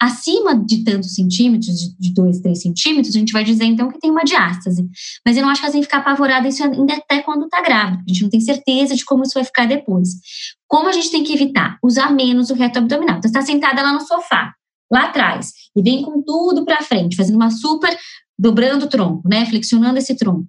[0.00, 4.12] Acima de tantos centímetros, de 2, 3 centímetros, a gente vai dizer então que tem
[4.12, 4.86] uma diástase.
[5.26, 8.04] Mas eu não acho que tem que ficar apavorada isso ainda até quando está grávida.
[8.06, 10.10] A gente não tem certeza de como isso vai ficar depois.
[10.68, 11.78] Como a gente tem que evitar?
[11.82, 13.18] Usar menos o reto abdominal.
[13.18, 14.52] Então, está sentada lá no sofá
[14.90, 17.96] lá atrás e vem com tudo para frente, fazendo uma super
[18.38, 20.46] dobrando o tronco, né, flexionando esse tronco.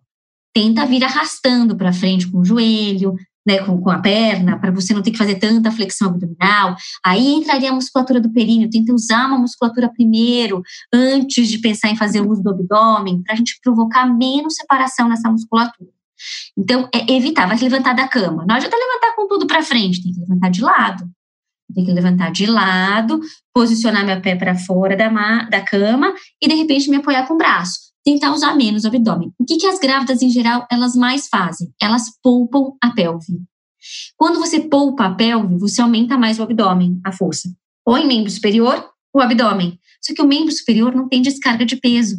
[0.54, 4.94] Tenta vir arrastando para frente com o joelho, né, com, com a perna, para você
[4.94, 6.76] não ter que fazer tanta flexão abdominal.
[7.04, 10.62] Aí entraria a musculatura do períneo, tenta usar uma musculatura primeiro,
[10.94, 15.08] antes de pensar em fazer o uso do abdômen, para a gente provocar menos separação
[15.10, 15.90] nessa musculatura.
[16.58, 18.46] Então, é evitar, vai levantar da cama.
[18.46, 21.10] Não adianta levantar com tudo para frente, tem que levantar de lado.
[21.74, 23.20] Tem que levantar de lado,
[23.54, 25.10] posicionar meu pé para fora da,
[25.44, 27.90] da cama e de repente me apoiar com o braço.
[28.04, 29.32] Tentar usar menos o abdômen.
[29.38, 31.72] O que, que as grávidas em geral elas mais fazem?
[31.82, 33.40] Elas poupam a pelve.
[34.18, 37.50] Quando você poupa a pelve, você aumenta mais o abdômen, a força.
[37.86, 39.80] Ou em membro superior, ou abdômen.
[40.02, 42.18] Só que o membro superior não tem descarga de peso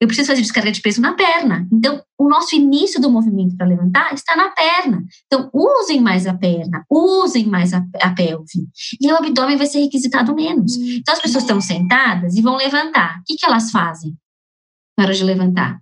[0.00, 1.68] eu preciso fazer descarga de peso na perna.
[1.70, 5.04] Então, o nosso início do movimento para levantar está na perna.
[5.26, 8.66] Então, usem mais a perna, usem mais a, a pelve.
[8.98, 10.74] E o abdômen vai ser requisitado menos.
[10.76, 13.18] Então, as pessoas estão sentadas e vão levantar.
[13.18, 14.16] O que, que elas fazem
[14.96, 15.78] na hora de levantar?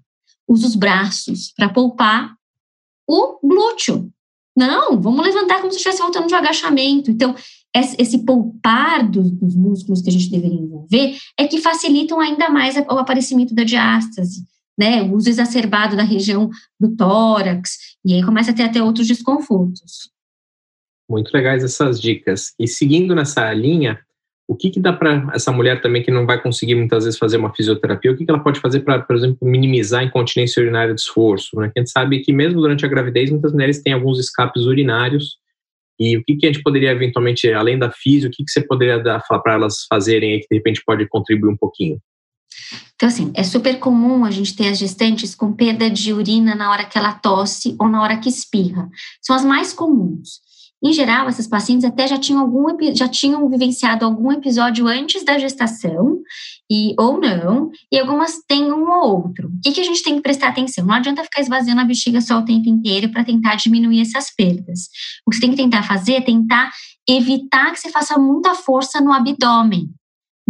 [0.49, 2.35] Usa os braços para poupar
[3.09, 4.11] o glúteo.
[4.57, 7.13] Não, vamos levantar como se estivesse voltando de um agachamento.
[7.13, 7.37] Então,
[7.79, 12.77] esse poupar dos, dos, músculos que a gente deveria envolver é que facilitam ainda mais
[12.77, 14.43] o aparecimento da diástase,
[14.79, 15.03] né?
[15.03, 20.11] O uso exacerbado da região do tórax, e aí começa a ter até outros desconfortos.
[21.09, 22.53] Muito legais essas dicas.
[22.59, 23.99] E seguindo nessa linha,
[24.49, 27.37] o que, que dá para essa mulher também que não vai conseguir muitas vezes fazer
[27.37, 30.95] uma fisioterapia, o que, que ela pode fazer para, por exemplo, minimizar a incontinência urinária
[30.95, 31.55] de esforço?
[31.61, 31.71] Né?
[31.75, 35.37] a gente sabe que mesmo durante a gravidez, muitas mulheres têm alguns escapes urinários
[35.99, 38.61] e o que, que a gente poderia eventualmente, além da física, o que, que você
[38.61, 41.99] poderia dar para elas fazerem aí que de repente pode contribuir um pouquinho?
[42.95, 46.71] Então, assim, é super comum a gente ter as gestantes com perda de urina na
[46.71, 48.89] hora que ela tosse ou na hora que espirra.
[49.23, 50.41] São as mais comuns.
[50.83, 55.39] Em geral, essas pacientes até já tinham algum já tinham vivenciado algum episódio antes da
[55.39, 56.21] gestação
[56.71, 59.49] e ou não, e algumas têm um ou outro.
[59.49, 60.85] O que, que a gente tem que prestar atenção?
[60.85, 64.89] Não adianta ficar esvaziando a bexiga só o tempo inteiro para tentar diminuir essas perdas.
[65.27, 66.71] O que você tem que tentar fazer é tentar
[67.09, 69.89] evitar que você faça muita força no abdômen.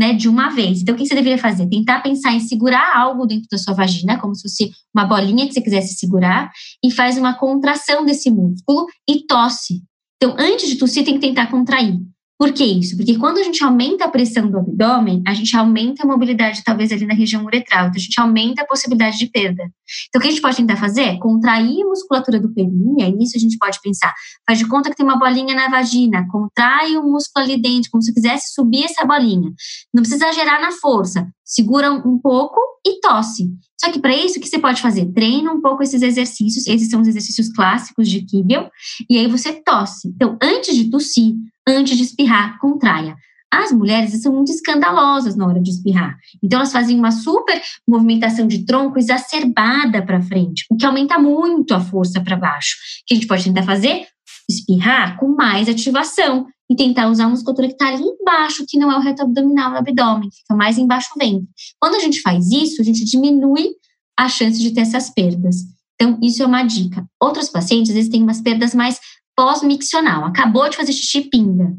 [0.01, 0.81] Né, de uma vez.
[0.81, 1.69] Então, o que você deveria fazer?
[1.69, 5.53] Tentar pensar em segurar algo dentro da sua vagina, como se fosse uma bolinha que
[5.53, 6.53] você quisesse segurar,
[6.85, 9.83] e faz uma contração desse músculo e tosse.
[10.23, 11.99] Então, antes de tossir, tem que tentar contrair.
[12.39, 12.97] Por que isso?
[12.97, 16.93] Porque quando a gente aumenta a pressão do abdômen, a gente aumenta a mobilidade, talvez
[16.93, 19.65] ali na região uretral, então a gente aumenta a possibilidade de perda.
[20.09, 23.13] Então, o que a gente pode tentar fazer é contrair a musculatura do perineu, e
[23.13, 24.15] nisso a gente pode pensar,
[24.47, 28.03] faz de conta que tem uma bolinha na vagina, contrai o músculo ali dentro, como
[28.03, 29.51] se quisesse subir essa bolinha.
[29.93, 33.51] Não precisa gerar na força, segura um pouco e tosse.
[33.81, 35.07] Só que para isso, o que você pode fazer?
[35.13, 38.69] Treina um pouco esses exercícios, esses são os exercícios clássicos de Kegel,
[39.09, 40.09] e aí você tosse.
[40.09, 41.35] Então, antes de tossir,
[41.69, 43.15] antes de espirrar, contraia.
[43.51, 46.19] As mulheres são muito escandalosas na hora de espirrar.
[46.43, 51.75] Então, elas fazem uma super movimentação de tronco exacerbada para frente, o que aumenta muito
[51.75, 52.77] a força para baixo.
[53.03, 54.07] O que a gente pode tentar fazer?
[54.49, 58.93] Espirrar com mais ativação e tentar usar a musculatura que está ali embaixo, que não
[58.93, 61.49] é o reto abdominal do abdômen, fica mais embaixo do ventre.
[61.81, 63.71] Quando a gente faz isso, a gente diminui
[64.19, 65.57] a chance de ter essas perdas.
[65.95, 67.05] Então, isso é uma dica.
[67.21, 69.01] Outros pacientes, às vezes, têm umas perdas mais
[69.39, 70.25] pós-miccional.
[70.25, 71.73] Acabou de fazer xixi, pinga.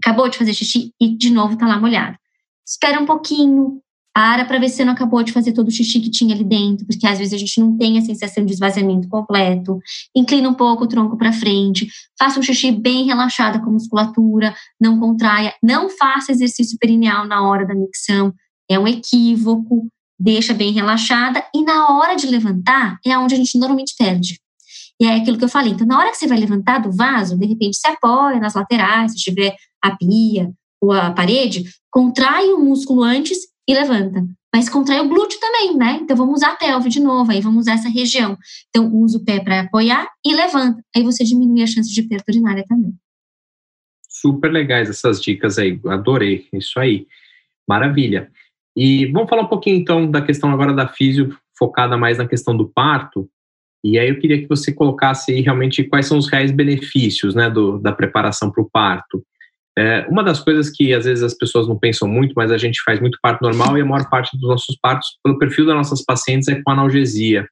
[0.00, 2.16] Acabou de fazer xixi e de novo está lá molhado.
[2.64, 3.80] Espera um pouquinho,
[4.14, 6.86] Para para ver se não acabou de fazer todo o xixi que tinha ali dentro,
[6.86, 9.80] porque às vezes a gente não tem a sensação de esvaziamento completo.
[10.14, 11.88] Inclina um pouco o tronco para frente.
[12.16, 15.52] Faça um xixi bem relaxado com a musculatura, não contraia.
[15.60, 18.32] Não faça exercício perineal na hora da micção.
[18.70, 19.88] É um equívoco.
[20.20, 21.42] Deixa bem relaxada.
[21.52, 24.38] E na hora de levantar, é onde a gente normalmente perde.
[25.00, 25.72] E é aquilo que eu falei.
[25.72, 29.12] Então, na hora que você vai levantar do vaso, de repente se apoia nas laterais,
[29.12, 34.24] se tiver a pia ou a parede, contrai o músculo antes e levanta.
[34.54, 35.98] Mas contrai o glúteo também, né?
[36.02, 38.36] Então vamos usar a pelve de novo, aí vamos usar essa região.
[38.68, 40.82] Então usa o pé para apoiar e levanta.
[40.94, 42.92] Aí você diminui a chance de perda urinária também.
[44.08, 47.06] Super legais essas dicas aí, adorei, isso aí.
[47.66, 48.30] Maravilha.
[48.76, 52.56] E vamos falar um pouquinho então da questão agora da físio, focada mais na questão
[52.56, 53.28] do parto.
[53.84, 57.50] E aí eu queria que você colocasse aí realmente quais são os reais benefícios né,
[57.50, 59.22] do, da preparação para o parto.
[59.76, 62.82] É, uma das coisas que às vezes as pessoas não pensam muito, mas a gente
[62.84, 66.04] faz muito parto normal e a maior parte dos nossos partos, pelo perfil das nossas
[66.04, 67.46] pacientes, é com analgesia.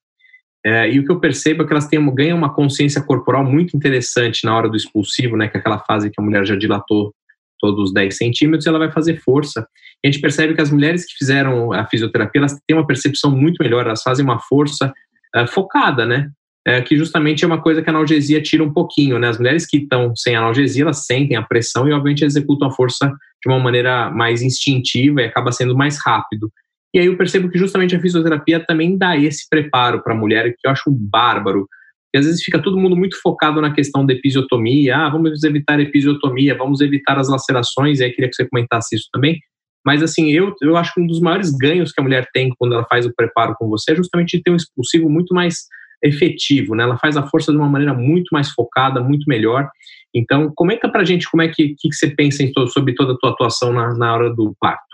[0.64, 3.76] É, e o que eu percebo é que elas têm, ganham uma consciência corporal muito
[3.76, 7.14] interessante na hora do expulsivo, né, que é aquela fase que a mulher já dilatou
[7.58, 9.66] todos os 10 centímetros, ela vai fazer força.
[10.02, 13.30] E a gente percebe que as mulheres que fizeram a fisioterapia, elas têm uma percepção
[13.30, 14.92] muito melhor, elas fazem uma força
[15.34, 16.30] é, focada, né?
[16.66, 19.28] é, que justamente é uma coisa que a analgesia tira um pouquinho, né?
[19.28, 23.06] As mulheres que estão sem analgesia, elas sentem a pressão e, obviamente, executam a força
[23.42, 26.50] de uma maneira mais instintiva e acaba sendo mais rápido.
[26.94, 30.54] E aí eu percebo que justamente a fisioterapia também dá esse preparo para a mulher,
[30.58, 31.66] que eu acho bárbaro.
[32.06, 35.80] Porque às vezes fica todo mundo muito focado na questão da episiotomia, ah, vamos evitar
[35.80, 39.38] episiotomia, vamos evitar as lacerações, e aí queria que você comentasse isso também.
[39.84, 42.74] Mas assim, eu, eu acho que um dos maiores ganhos que a mulher tem quando
[42.74, 45.66] ela faz o preparo com você é justamente ter um expulsivo muito mais
[46.02, 46.84] efetivo, né?
[46.84, 49.68] Ela faz a força de uma maneira muito mais focada, muito melhor.
[50.14, 53.30] Então, comenta pra gente como é que, que, você pensa todo, sobre toda a tua
[53.30, 54.90] atuação na, na hora do parto.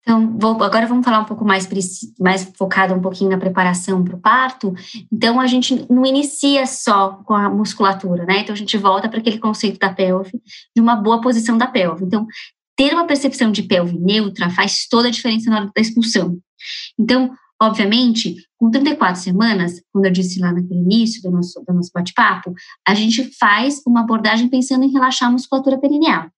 [0.00, 1.68] Então, vou, agora vamos falar um pouco mais,
[2.18, 4.74] mais focado um pouquinho na preparação para o parto.
[5.12, 8.40] Então, a gente não inicia só com a musculatura, né?
[8.40, 10.32] Então, a gente volta para aquele conceito da pelve,
[10.74, 12.04] de uma boa posição da pelve.
[12.06, 12.26] Então,
[12.78, 16.38] ter uma percepção de pelve neutra faz toda a diferença na hora da expulsão.
[16.98, 21.90] Então, Obviamente, com 34 semanas, quando eu disse lá naquele início do nosso, do nosso
[21.92, 22.54] bate-papo,
[22.86, 26.30] a gente faz uma abordagem pensando em relaxar a musculatura perineal.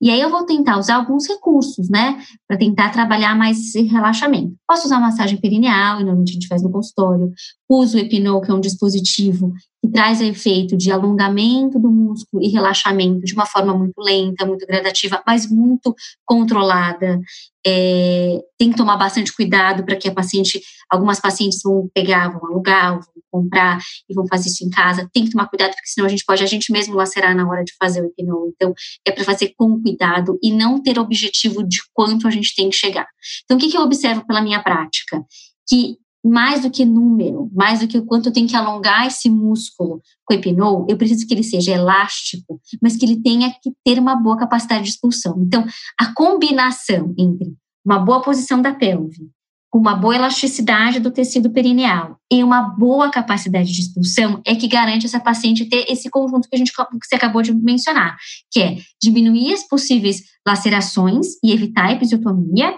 [0.00, 4.54] E aí eu vou tentar usar alguns recursos, né, para tentar trabalhar mais esse relaxamento.
[4.68, 7.32] Posso usar massagem perineal, normalmente a gente faz no consultório.
[7.68, 12.42] Uso o Epinol, que é um dispositivo que traz o efeito de alongamento do músculo
[12.42, 17.20] e relaxamento de uma forma muito lenta, muito gradativa, mas muito controlada.
[17.66, 20.60] É, tem que tomar bastante cuidado para que a paciente,
[20.90, 25.08] algumas pacientes vão pegar, vão alugar, vão comprar e vão fazer isso em casa.
[25.12, 27.64] Tem que tomar cuidado, porque senão a gente pode a gente mesmo lacerar na hora
[27.64, 28.52] de fazer o Epinol.
[28.54, 28.72] Então,
[29.04, 32.76] é para fazer com cuidado e não ter objetivo de quanto a gente tem que
[32.76, 33.06] chegar.
[33.44, 35.22] Então, o que, que eu observo pela minha prática?
[35.68, 39.30] Que mais do que número, mais do que o quanto eu tenho que alongar esse
[39.30, 43.72] músculo com o epinol, eu preciso que ele seja elástico, mas que ele tenha que
[43.84, 45.36] ter uma boa capacidade de expulsão.
[45.40, 45.64] Então,
[45.98, 49.30] a combinação entre uma boa posição da pelve,
[49.72, 55.06] uma boa elasticidade do tecido perineal e uma boa capacidade de expulsão é que garante
[55.06, 58.16] essa paciente ter esse conjunto que a gente que você acabou de mencionar,
[58.50, 62.74] que é diminuir as possíveis lacerações e evitar a episiotomia,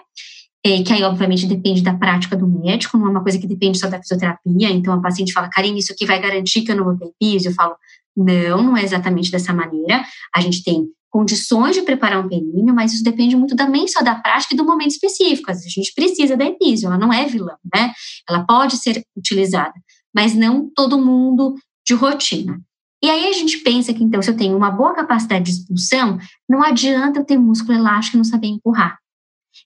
[0.84, 3.88] que aí, obviamente, depende da prática do médico, não é uma coisa que depende só
[3.88, 4.70] da fisioterapia.
[4.70, 7.48] Então, a paciente fala, Karine, isso aqui vai garantir que eu não vou ter piso?
[7.48, 7.74] Eu falo,
[8.16, 10.04] não, não é exatamente dessa maneira.
[10.34, 14.14] A gente tem condições de preparar um períneo, mas isso depende muito também só da
[14.14, 15.50] prática e do momento específico.
[15.50, 17.92] Às vezes a gente precisa da epísio, ela não é vilã, né?
[18.28, 19.74] Ela pode ser utilizada,
[20.14, 21.54] mas não todo mundo
[21.86, 22.60] de rotina.
[23.02, 26.18] E aí a gente pensa que, então, se eu tenho uma boa capacidade de expulsão,
[26.48, 28.98] não adianta eu ter músculo elástico e não saber empurrar.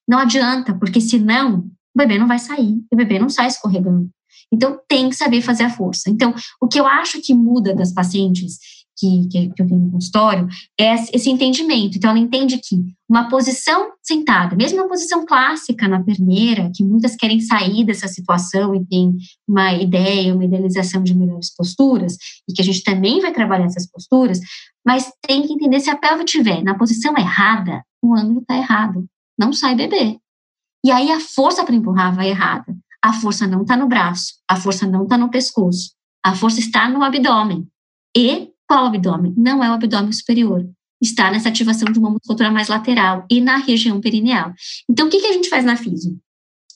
[0.08, 4.10] Não adianta, porque senão o bebê não vai sair, o bebê não sai escorregando.
[4.52, 6.10] Então, tem que saber fazer a força.
[6.10, 8.58] Então, o que eu acho que muda das pacientes
[8.98, 10.46] que, que, que eu tenho no consultório
[10.78, 11.96] é esse entendimento.
[11.96, 12.76] Então, ela entende que
[13.08, 18.74] uma posição sentada, mesmo uma posição clássica na perneira, que muitas querem sair dessa situação
[18.74, 19.16] e tem
[19.48, 22.16] uma ideia, uma idealização de melhores posturas,
[22.48, 24.38] e que a gente também vai trabalhar essas posturas,
[24.86, 29.06] mas tem que entender se a pelve estiver na posição errada, o ângulo está errado
[29.38, 30.18] não sai bebê.
[30.84, 32.76] E aí a força para empurrar vai errada.
[33.04, 35.92] A força não está no braço, a força não está no pescoço,
[36.24, 37.66] a força está no abdômen.
[38.16, 39.34] E qual abdômen?
[39.36, 40.68] Não é o abdômen superior.
[41.00, 44.52] Está nessa ativação de uma musculatura mais lateral e na região perineal.
[44.88, 46.16] Então, o que, que a gente faz na física?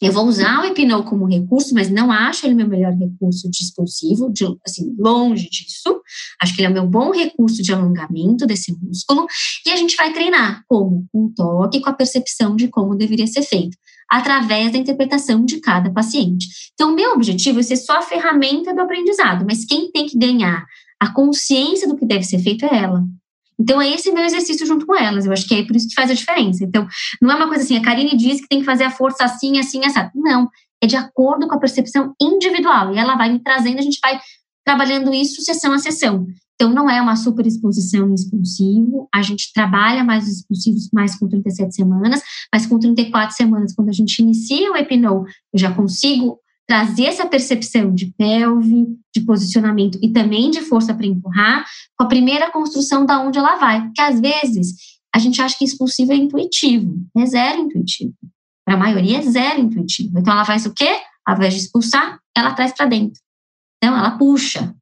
[0.01, 3.63] Eu vou usar o Epinol como recurso, mas não acho ele meu melhor recurso de
[3.63, 6.01] expulsivo, de, assim, longe disso.
[6.41, 9.27] Acho que ele é o meu bom recurso de alongamento desse músculo.
[9.65, 11.07] E a gente vai treinar como?
[11.11, 13.77] Com um toque, com a percepção de como deveria ser feito,
[14.11, 16.47] através da interpretação de cada paciente.
[16.75, 20.19] Então, o meu objetivo é ser só a ferramenta do aprendizado, mas quem tem que
[20.19, 20.67] ganhar
[21.01, 23.03] a consciência do que deve ser feito é ela.
[23.59, 25.27] Então, é esse meu exercício junto com elas.
[25.27, 26.64] Eu acho que é por isso que faz a diferença.
[26.64, 26.87] Então,
[27.21, 29.59] não é uma coisa assim, a Karine diz que tem que fazer a força assim,
[29.59, 30.01] assim, assim.
[30.14, 30.49] Não.
[30.83, 32.95] É de acordo com a percepção individual.
[32.95, 34.21] E ela vai me trazendo, a gente vai
[34.64, 36.27] trabalhando isso sessão a sessão.
[36.55, 39.09] Então, não é uma super exposição expulsivo.
[39.14, 43.90] A gente trabalha mais os expulsivos mais com 37 semanas, mas com 34 semanas, quando
[43.90, 49.99] a gente inicia o Epinol, eu já consigo trazer essa percepção de pelve, de posicionamento
[50.03, 51.65] e também de força para empurrar,
[51.97, 53.83] com a primeira construção da onde ela vai.
[53.83, 54.75] Porque às vezes
[55.15, 58.15] a gente acha que expulsivo é intuitivo, é zero intuitivo.
[58.65, 60.19] Para a maioria é zero intuitivo.
[60.19, 61.01] Então ela faz o quê?
[61.25, 63.21] Ao invés de expulsar, ela traz para dentro.
[63.83, 64.75] Então ela puxa.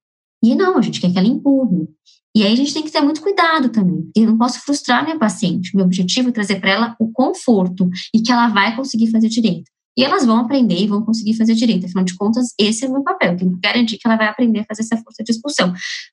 [0.42, 1.88] E não, a gente quer que ela empurre.
[2.36, 5.04] E aí a gente tem que ter muito cuidado também, porque eu não posso frustrar
[5.04, 5.74] minha paciente.
[5.76, 9.70] Meu objetivo é trazer para ela o conforto e que ela vai conseguir fazer direito.
[9.96, 11.86] E elas vão aprender e vão conseguir fazer direito.
[11.86, 13.32] Afinal de contas, esse é o meu papel.
[13.32, 15.72] Eu tenho que garantir que ela vai aprender a fazer essa força de expulsão.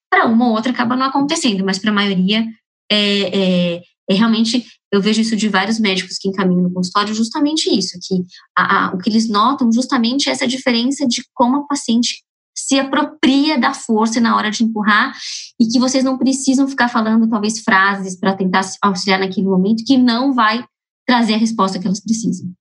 [0.09, 2.45] Para uma ou outra acaba não acontecendo, mas para a maioria
[2.91, 4.65] é, é, é, realmente.
[4.93, 8.15] Eu vejo isso de vários médicos que encaminham no consultório, justamente isso, que
[8.57, 12.21] a, a, o que eles notam justamente é essa diferença de como a paciente
[12.53, 15.13] se apropria da força na hora de empurrar
[15.59, 19.97] e que vocês não precisam ficar falando talvez frases para tentar auxiliar naquele momento que
[19.97, 20.63] não vai
[21.07, 22.51] trazer a resposta que elas precisam.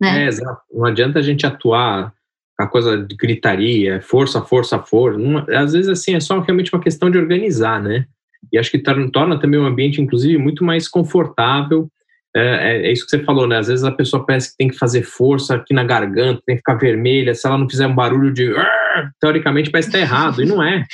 [0.00, 0.24] Né?
[0.24, 0.60] É, exato.
[0.72, 2.12] Não adianta a gente atuar
[2.58, 5.18] a coisa de gritaria, força, força, força.
[5.18, 8.06] Não, às vezes, assim, é só realmente uma questão de organizar, né?
[8.52, 11.88] E acho que torna também o ambiente, inclusive, muito mais confortável.
[12.36, 13.58] É, é, é, isso que você falou, né?
[13.58, 16.60] Às vezes a pessoa parece que tem que fazer força aqui na garganta, tem que
[16.60, 17.34] ficar vermelha.
[17.34, 18.52] Se ela não fizer um barulho de.
[19.20, 20.84] Teoricamente parece estar errado, e não é.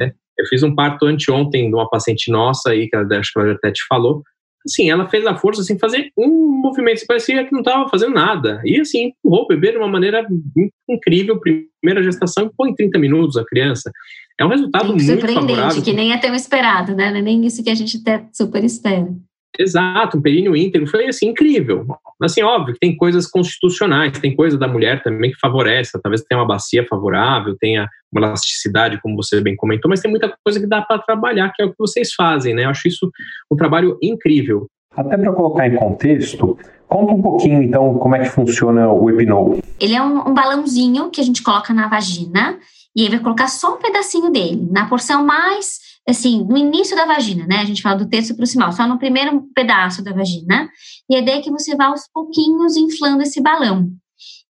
[0.00, 0.12] é.
[0.38, 3.70] Eu fiz um parto anteontem de uma paciente nossa aí, que acho que ela até
[3.70, 4.22] te falou,
[4.64, 8.60] assim, ela fez a força sem fazer um movimento, parecia que não estava fazendo nada.
[8.64, 10.26] E assim, empurrou o bebê de uma maneira
[10.88, 13.90] incrível, primeira gestação, põe em 30 minutos a criança.
[14.38, 17.16] É um resultado muito surpreendente, que nem é tão esperado, né?
[17.16, 19.08] É nem isso que a gente até super espera.
[19.58, 21.86] Exato, um períneo íntegro foi assim incrível.
[22.20, 26.40] Assim, óbvio que tem coisas constitucionais, tem coisa da mulher também que favorece, talvez tenha
[26.40, 30.66] uma bacia favorável, tenha uma elasticidade, como você bem comentou, mas tem muita coisa que
[30.66, 32.64] dá para trabalhar, que é o que vocês fazem, né?
[32.64, 33.10] Eu acho isso
[33.50, 34.66] um trabalho incrível.
[34.96, 39.58] Até para colocar em contexto, conta um pouquinho então como é que funciona o Epinol.
[39.80, 42.58] Ele é um, um balãozinho que a gente coloca na vagina
[42.96, 47.06] e aí vai colocar só um pedacinho dele, na porção mais assim, no início da
[47.06, 47.58] vagina, né?
[47.58, 50.68] A gente fala do terço proximal, só no primeiro pedaço da vagina.
[51.10, 53.90] E é que você vá aos pouquinhos inflando esse balão.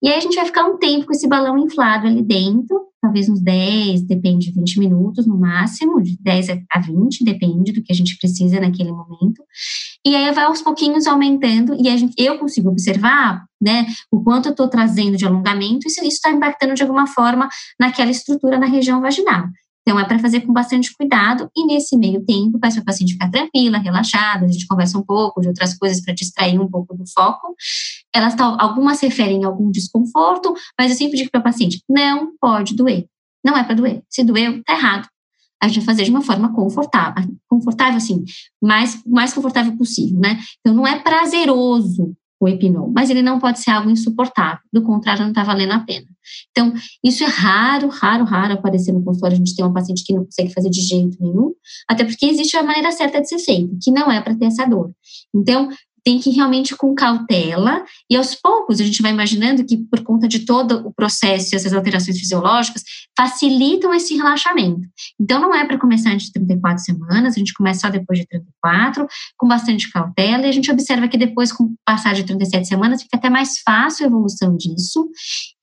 [0.02, 3.30] E aí a gente vai ficar um tempo com esse balão inflado ali dentro, talvez
[3.30, 7.96] uns 10, depende, 20 minutos no máximo, de 10 a 20, depende do que a
[7.96, 9.42] gente precisa naquele momento.
[10.06, 14.48] E aí vai aos pouquinhos aumentando e a gente, eu consigo observar, né, o quanto
[14.48, 17.48] eu estou trazendo de alongamento e se isso está impactando de alguma forma
[17.80, 19.46] naquela estrutura na região vaginal.
[19.86, 23.14] Então, é para fazer com bastante cuidado e, nesse meio tempo, peço para a paciente
[23.14, 26.96] ficar tranquila, relaxada, a gente conversa um pouco de outras coisas para distrair um pouco
[26.96, 27.54] do foco.
[28.16, 32.76] Elas algumas referem a algum desconforto, mas eu sempre digo para a paciente: não pode
[32.76, 33.06] doer.
[33.44, 34.02] Não é para doer.
[34.10, 35.08] Se doeu, tá errado.
[35.62, 38.24] A gente vai fazer de uma forma confortável, confortável assim,
[38.62, 40.40] mais mais confortável possível, né?
[40.60, 45.22] Então não é prazeroso o Epinol, mas ele não pode ser algo insuportável, do contrário,
[45.24, 46.06] não está valendo a pena.
[46.52, 49.36] Então, isso é raro, raro, raro aparecer no consultório.
[49.36, 51.54] A gente tem uma paciente que não consegue fazer de jeito nenhum,
[51.88, 54.66] até porque existe a maneira certa de ser feita, que não é para ter essa
[54.66, 54.92] dor.
[55.34, 55.70] Então,
[56.04, 60.04] tem que ir realmente com cautela e aos poucos a gente vai imaginando que por
[60.04, 62.84] conta de todo o processo e essas alterações fisiológicas
[63.18, 64.82] facilitam esse relaxamento.
[65.20, 68.28] Então não é para começar antes de 34 semanas, a gente começa só depois de
[68.28, 72.68] 34, com bastante cautela e a gente observa que depois com o passar de 37
[72.68, 75.10] semanas fica até mais fácil a evolução disso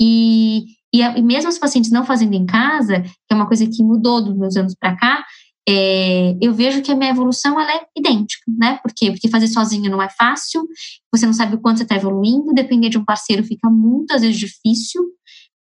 [0.01, 4.23] e e, mesmo os pacientes não fazendo em casa, que é uma coisa que mudou
[4.23, 5.25] dos meus anos para cá,
[5.69, 8.79] é, eu vejo que a minha evolução ela é idêntica, né?
[8.83, 9.11] Por quê?
[9.11, 10.67] Porque fazer sozinho não é fácil,
[11.13, 14.39] você não sabe o quanto você está evoluindo, depender de um parceiro fica muitas vezes
[14.39, 15.03] difícil,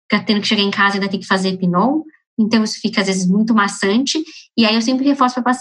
[0.09, 2.05] fica tendo que chegar em casa e ainda ter que fazer pinol,
[2.39, 4.23] então isso fica às vezes muito maçante,
[4.57, 5.55] e aí eu sempre reforço para o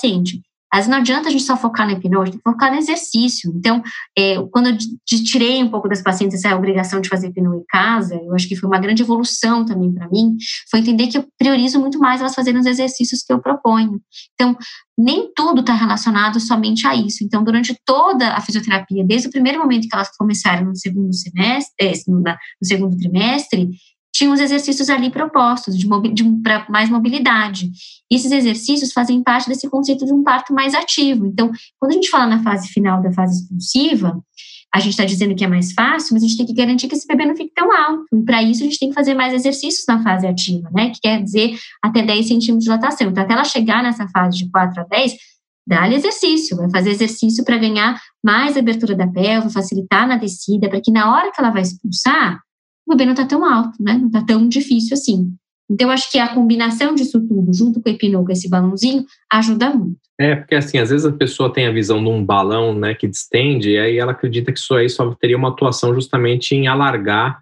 [0.70, 3.52] paciente, Mas não adianta a gente só focar na hipnose, tem que focar no exercício.
[3.54, 3.82] Então,
[4.16, 8.14] é, quando eu tirei um pouco das pacientes essa obrigação de fazer hipnose em casa,
[8.14, 10.36] eu acho que foi uma grande evolução também para mim,
[10.70, 14.00] foi entender que eu priorizo muito mais elas fazerem os exercícios que eu proponho.
[14.34, 14.56] Então,
[14.96, 17.22] nem tudo está relacionado somente a isso.
[17.22, 22.02] Então, durante toda a fisioterapia, desde o primeiro momento que elas começaram no segundo semestre,
[22.08, 23.70] no, no segundo trimestre,
[24.18, 27.70] tinha os exercícios ali propostos de, de para mais mobilidade.
[28.10, 31.24] E esses exercícios fazem parte desse conceito de um parto mais ativo.
[31.26, 34.20] Então, quando a gente fala na fase final da fase expulsiva,
[34.74, 36.96] a gente está dizendo que é mais fácil, mas a gente tem que garantir que
[36.96, 38.04] esse bebê não fique tão alto.
[38.12, 40.90] E para isso a gente tem que fazer mais exercícios na fase ativa, né?
[40.90, 43.08] Que quer dizer até 10 centímetros de dilatação.
[43.08, 45.12] Então, até ela chegar nessa fase de 4 a 10,
[45.64, 50.80] dá-lhe exercício, vai fazer exercício para ganhar mais abertura da pelve, facilitar na descida, para
[50.80, 52.40] que na hora que ela vai expulsar,
[52.88, 53.94] o bebê não está tão alto, né?
[53.94, 55.32] Não está tão difícil assim.
[55.70, 59.68] Então, acho que a combinação disso tudo, junto com o epinô, com esse balãozinho, ajuda
[59.68, 59.98] muito.
[60.18, 63.06] É, porque assim, às vezes a pessoa tem a visão de um balão, né, que
[63.06, 67.40] distende, e aí ela acredita que isso aí só teria uma atuação justamente em alargar,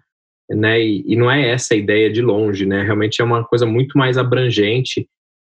[0.49, 3.65] né, e, e não é essa a ideia de longe, né, realmente é uma coisa
[3.65, 5.07] muito mais abrangente,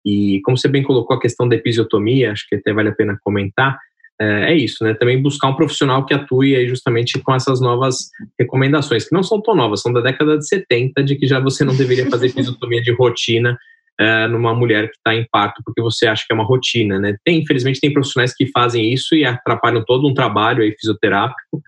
[0.06, 3.18] e como você bem colocou a questão da episiotomia, acho que até vale a pena
[3.24, 3.80] comentar,
[4.22, 4.94] é, é, isso, né?
[4.94, 8.10] Também buscar um profissional que atue aí justamente com essas novas
[8.40, 11.64] recomendações, que não são tão novas, são da década de 70, de que já você
[11.64, 13.58] não deveria fazer fisiotomia de rotina
[14.00, 17.16] é, numa mulher que está em parto, porque você acha que é uma rotina, né?
[17.24, 21.62] Tem, infelizmente, tem profissionais que fazem isso e atrapalham todo um trabalho aí fisioterápico.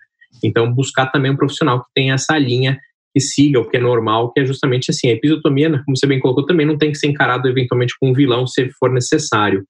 [0.43, 2.79] Então, buscar também um profissional que tenha essa linha
[3.13, 6.05] que siga o que é normal, que é justamente assim, a episiotomia, né, como você
[6.05, 9.63] bem colocou, também não tem que ser encarado eventualmente com um vilão se for necessário.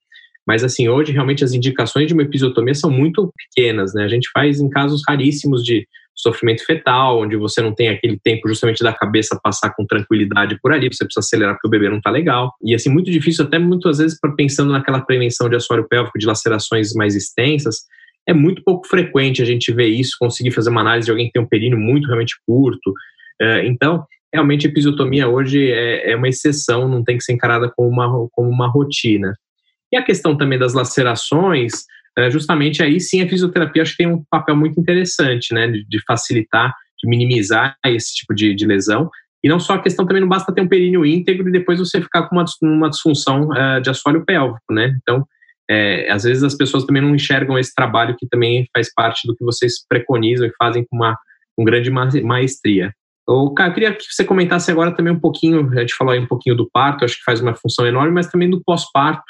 [0.47, 4.03] Mas, assim, hoje realmente as indicações de uma episiotomia são muito pequenas, né?
[4.03, 8.47] A gente faz em casos raríssimos de sofrimento fetal, onde você não tem aquele tempo
[8.47, 11.97] justamente da cabeça passar com tranquilidade por ali, você precisa acelerar porque o bebê não
[11.97, 12.53] está legal.
[12.63, 16.93] E assim, muito difícil, até muitas vezes, pensando naquela prevenção de assoalho pélvico, de lacerações
[16.93, 17.79] mais extensas,
[18.27, 21.33] é muito pouco frequente a gente ver isso, conseguir fazer uma análise de alguém que
[21.33, 22.93] tem um períneo muito realmente curto.
[23.39, 27.71] É, então, realmente a episiotomia hoje é, é uma exceção, não tem que ser encarada
[27.75, 29.33] como uma, como uma rotina.
[29.97, 31.85] A questão também das lacerações,
[32.17, 36.03] é, justamente aí sim a fisioterapia acho que tem um papel muito interessante, né, de,
[36.05, 39.09] facilitar, de minimizar esse tipo de, de, lesão.
[39.43, 42.01] E não só a questão também não basta ter um períneo íntegro e depois você
[42.01, 44.97] ficar com uma, uma disfunção uh, de assoalho pélvico, né?
[45.01, 45.25] Então,
[45.69, 49.35] é, às vezes as pessoas também não enxergam esse trabalho que também faz parte do
[49.35, 51.17] que vocês preconizam e fazem com uma
[51.55, 52.93] com grande maestria.
[53.27, 56.55] Eu queria que você comentasse agora também um pouquinho, a gente falou aí um pouquinho
[56.55, 59.23] do parto, acho que faz uma função enorme, mas também do pós-parto,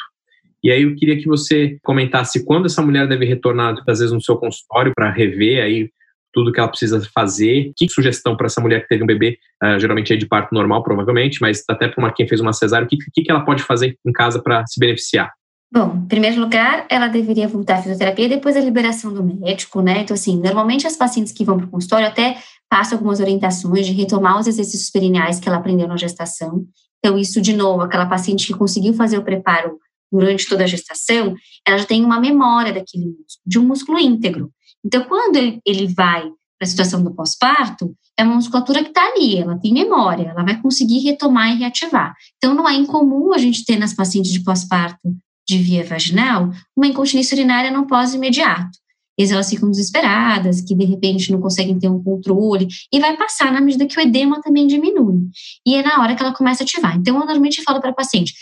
[0.66, 4.20] e aí eu queria que você comentasse quando essa mulher deve retornar, às vezes, no
[4.20, 5.92] seu consultório para rever aí
[6.34, 7.72] tudo que ela precisa fazer.
[7.78, 10.82] Que sugestão para essa mulher que teve um bebê, uh, geralmente é de parto normal,
[10.82, 13.62] provavelmente, mas até para uma quem fez uma cesárea, o que, que, que ela pode
[13.62, 15.32] fazer em casa para se beneficiar?
[15.72, 20.00] Bom, em primeiro lugar, ela deveria voltar à fisioterapia depois da liberação do médico, né?
[20.00, 22.38] Então, assim, normalmente as pacientes que vão para o consultório até
[22.68, 26.66] passam algumas orientações de retomar os exercícios perineais que ela aprendeu na gestação.
[26.98, 29.78] Então, isso, de novo, aquela paciente que conseguiu fazer o preparo
[30.20, 31.36] durante toda a gestação,
[31.68, 34.52] ela já tem uma memória daquele músculo, de um músculo íntegro.
[34.84, 39.38] Então, quando ele vai para a situação do pós-parto, é uma musculatura que está ali,
[39.38, 42.14] ela tem memória, ela vai conseguir retomar e reativar.
[42.38, 45.16] Então, não é incomum a gente ter nas pacientes de pós-parto
[45.48, 48.78] de via vaginal uma incontinência urinária não pós-imediato.
[49.18, 53.62] Elas ficam desesperadas, que de repente não conseguem ter um controle, e vai passar na
[53.62, 55.30] medida que o edema também diminui.
[55.66, 56.98] E é na hora que ela começa a ativar.
[56.98, 58.34] Então, eu normalmente falo para a paciente: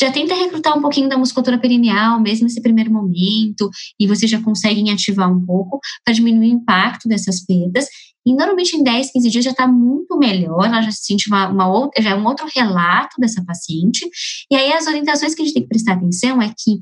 [0.00, 4.40] já tenta recrutar um pouquinho da musculatura perineal, mesmo nesse primeiro momento, e você já
[4.40, 7.86] consegue ativar um pouco para diminuir o impacto dessas perdas.
[8.26, 11.48] E normalmente em 10, 15 dias já está muito melhor, ela já se sente uma,
[11.48, 14.08] uma outra, já é um outro relato dessa paciente.
[14.50, 16.80] E aí as orientações que a gente tem que prestar atenção é que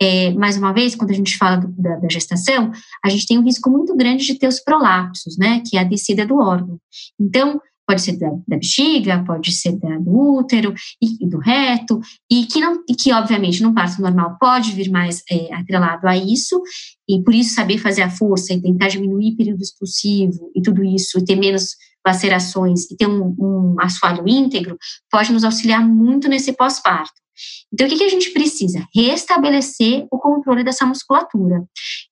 [0.00, 2.70] é, mais uma vez, quando a gente fala do, da, da, gestação,
[3.02, 5.84] a gente tem um risco muito grande de ter os prolapsos, né, que é a
[5.84, 6.78] descida do órgão.
[7.18, 12.44] Então, pode ser da, da bexiga, pode ser da, do útero e, do reto, e
[12.46, 16.60] que, não, e que, obviamente, no parto normal pode vir mais é, atrelado a isso,
[17.08, 21.18] e por isso saber fazer a força e tentar diminuir período expulsivo e tudo isso,
[21.18, 21.76] e ter menos
[22.06, 24.78] lacerações e ter um, um assoalho íntegro,
[25.10, 27.26] pode nos auxiliar muito nesse pós-parto.
[27.72, 28.86] Então, o que, que a gente precisa?
[28.94, 31.64] Restabelecer o controle dessa musculatura.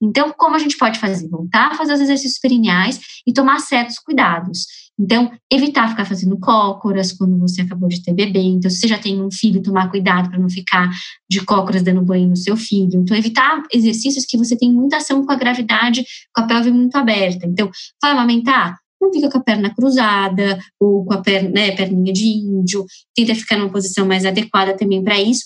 [0.02, 1.28] Então, como a gente pode fazer?
[1.28, 4.66] Voltar a fazer os exercícios perineais e tomar certos cuidados.
[4.98, 8.40] Então, evitar ficar fazendo cócoras quando você acabou de ter bebê.
[8.40, 10.88] Então, se você já tem um filho, tomar cuidado para não ficar
[11.28, 13.00] de cócoras dando banho no seu filho.
[13.00, 16.96] Então, evitar exercícios que você tem muita ação com a gravidade, com a pelve muito
[16.96, 17.46] aberta.
[17.46, 17.70] Então,
[18.00, 18.76] vai amamentar?
[19.00, 22.86] Não fica com a perna cruzada ou com a perna, né, perninha de índio.
[23.14, 25.44] Tenta ficar numa posição mais adequada também para isso.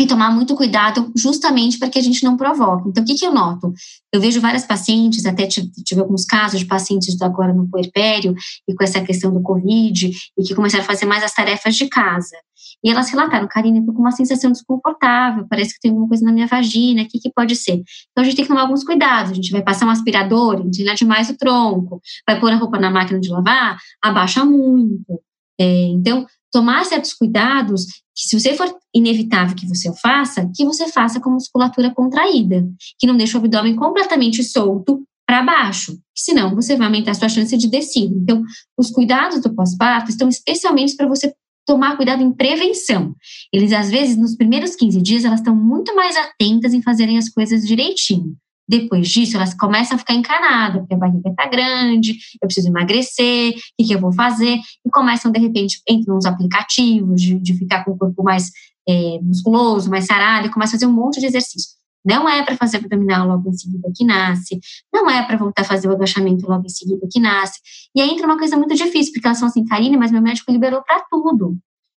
[0.00, 2.88] E tomar muito cuidado justamente para que a gente não provoque.
[2.88, 3.72] Então, o que, que eu noto?
[4.12, 8.32] Eu vejo várias pacientes, até tive, tive, alguns casos de pacientes agora no puerpério
[8.68, 11.88] e com essa questão do Covid e que começaram a fazer mais as tarefas de
[11.88, 12.36] casa.
[12.84, 16.30] E elas relataram, Karine, estou com uma sensação desconfortável, parece que tem alguma coisa na
[16.30, 17.82] minha vagina, o que, que pode ser?
[18.12, 20.94] Então a gente tem que tomar alguns cuidados, a gente vai passar um aspirador, inclinar
[20.94, 25.20] demais o tronco, vai pôr a roupa na máquina de lavar, abaixa muito.
[25.60, 27.86] É, então, tomar certos cuidados,
[28.18, 32.68] que se você for inevitável que você o faça, que você faça com musculatura contraída,
[32.98, 37.28] que não deixe o abdômen completamente solto para baixo, senão você vai aumentar a sua
[37.28, 38.12] chance de descida.
[38.16, 38.42] Então,
[38.76, 41.32] os cuidados do pós-parto estão especialmente para você
[41.64, 43.14] tomar cuidado em prevenção.
[43.52, 47.28] Eles, às vezes, nos primeiros 15 dias, elas estão muito mais atentas em fazerem as
[47.28, 48.34] coisas direitinho.
[48.68, 53.50] Depois disso, elas começam a ficar encanadas, porque a barriga está grande, eu preciso emagrecer,
[53.50, 54.58] o que, que, eu vou fazer?
[54.84, 58.50] E começam, de repente, entram nos aplicativos de, de ficar com o corpo mais
[58.86, 61.78] é, musculoso, mais sarado, e começam a fazer um monte de exercício.
[62.04, 64.58] Não é para fazer abdominal logo em seguida que nasce,
[64.92, 67.58] não é para voltar a fazer o agachamento logo em seguida que nasce.
[67.94, 70.52] E aí entra uma coisa muito difícil, porque elas são assim, Karine, mas meu médico
[70.52, 71.58] liberou para tudo.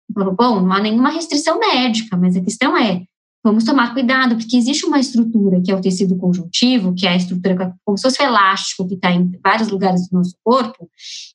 [0.09, 3.03] Eu falo, bom, não há nenhuma restrição médica, mas a questão é,
[3.41, 7.15] Vamos tomar cuidado, porque existe uma estrutura que é o tecido conjuntivo, que é a
[7.15, 10.89] estrutura como se fosse elástico, que está em vários lugares do nosso corpo,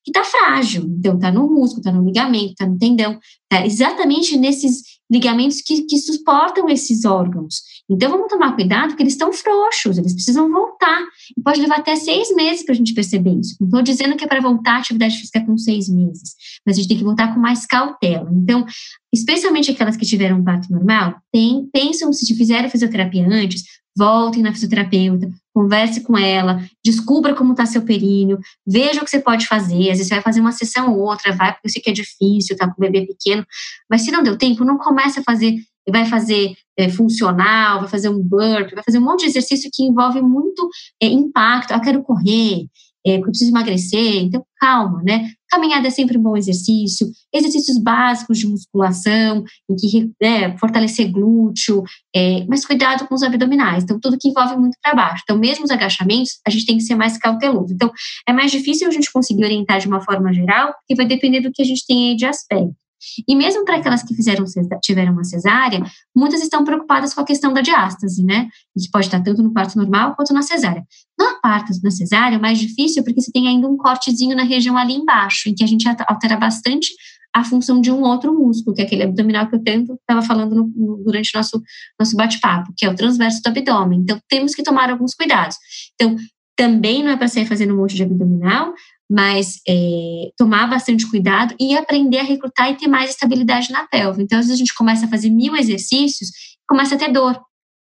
[0.05, 0.85] que está frágil.
[0.99, 3.19] Então, está no músculo, está no ligamento, está no tendão,
[3.51, 7.63] está exatamente nesses ligamentos que, que suportam esses órgãos.
[7.91, 11.03] Então, vamos tomar cuidado, porque eles estão frouxos, eles precisam voltar.
[11.37, 13.57] E pode levar até seis meses para a gente perceber isso.
[13.61, 16.35] Não estou dizendo que é para voltar à atividade física com seis meses,
[16.67, 18.31] mas a gente tem que voltar com mais cautela.
[18.33, 18.65] Então,
[19.13, 23.63] especialmente aquelas que tiveram um parto normal, tem, pensam se fizeram fisioterapia antes,
[23.97, 29.21] voltem na fisioterapeuta, converse com ela, descubra como está seu períneo, veja o que você
[29.21, 29.91] pode fazer.
[29.91, 31.93] Às vezes você vai fazer uma sessão ou outra, vai porque eu sei que é
[31.93, 33.47] difícil, tá com o bebê pequeno,
[33.89, 35.55] mas se não deu tempo, não comece a fazer,
[35.89, 39.85] vai fazer é, funcional, vai fazer um burp, vai fazer um monte de exercício que
[39.85, 40.69] envolve muito
[41.01, 41.73] é, impacto.
[41.73, 42.67] Ah, quero correr,
[43.07, 45.31] é, porque eu preciso emagrecer, então calma, né?
[45.51, 51.83] Caminhada é sempre um bom exercício, exercícios básicos de musculação, em que né, fortalecer glúteo,
[52.17, 55.23] é, mas cuidado com os abdominais, então tudo que envolve muito para baixo.
[55.25, 57.75] Então, mesmo os agachamentos, a gente tem que ser mais cauteloso.
[57.75, 57.93] Então,
[58.29, 61.53] é mais difícil a gente conseguir orientar de uma forma geral, porque vai depender do
[61.53, 62.84] que a gente tem aí de aspecto.
[63.29, 64.45] E mesmo para aquelas que fizeram
[64.83, 65.83] tiveram uma cesárea,
[66.15, 68.49] muitas estão preocupadas com a questão da diástase, né?
[68.77, 70.85] Que pode estar tanto no parto normal quanto na cesárea.
[71.19, 74.77] No parto, na cesárea, é mais difícil porque você tem ainda um cortezinho na região
[74.77, 76.89] ali embaixo, em que a gente altera bastante
[77.35, 80.55] a função de um outro músculo, que é aquele abdominal que eu tanto estava falando
[80.55, 81.61] no, no, durante o nosso,
[81.99, 84.01] nosso bate-papo, que é o transverso do abdômen.
[84.01, 85.57] Então, temos que tomar alguns cuidados.
[85.95, 86.17] Então,
[86.57, 88.73] também não é para sair fazendo um monte de abdominal,
[89.11, 94.23] mas é, tomar bastante cuidado e aprender a recrutar e ter mais estabilidade na pelve.
[94.23, 96.31] Então, às vezes a gente começa a fazer mil exercícios,
[96.67, 97.41] começa a ter dor,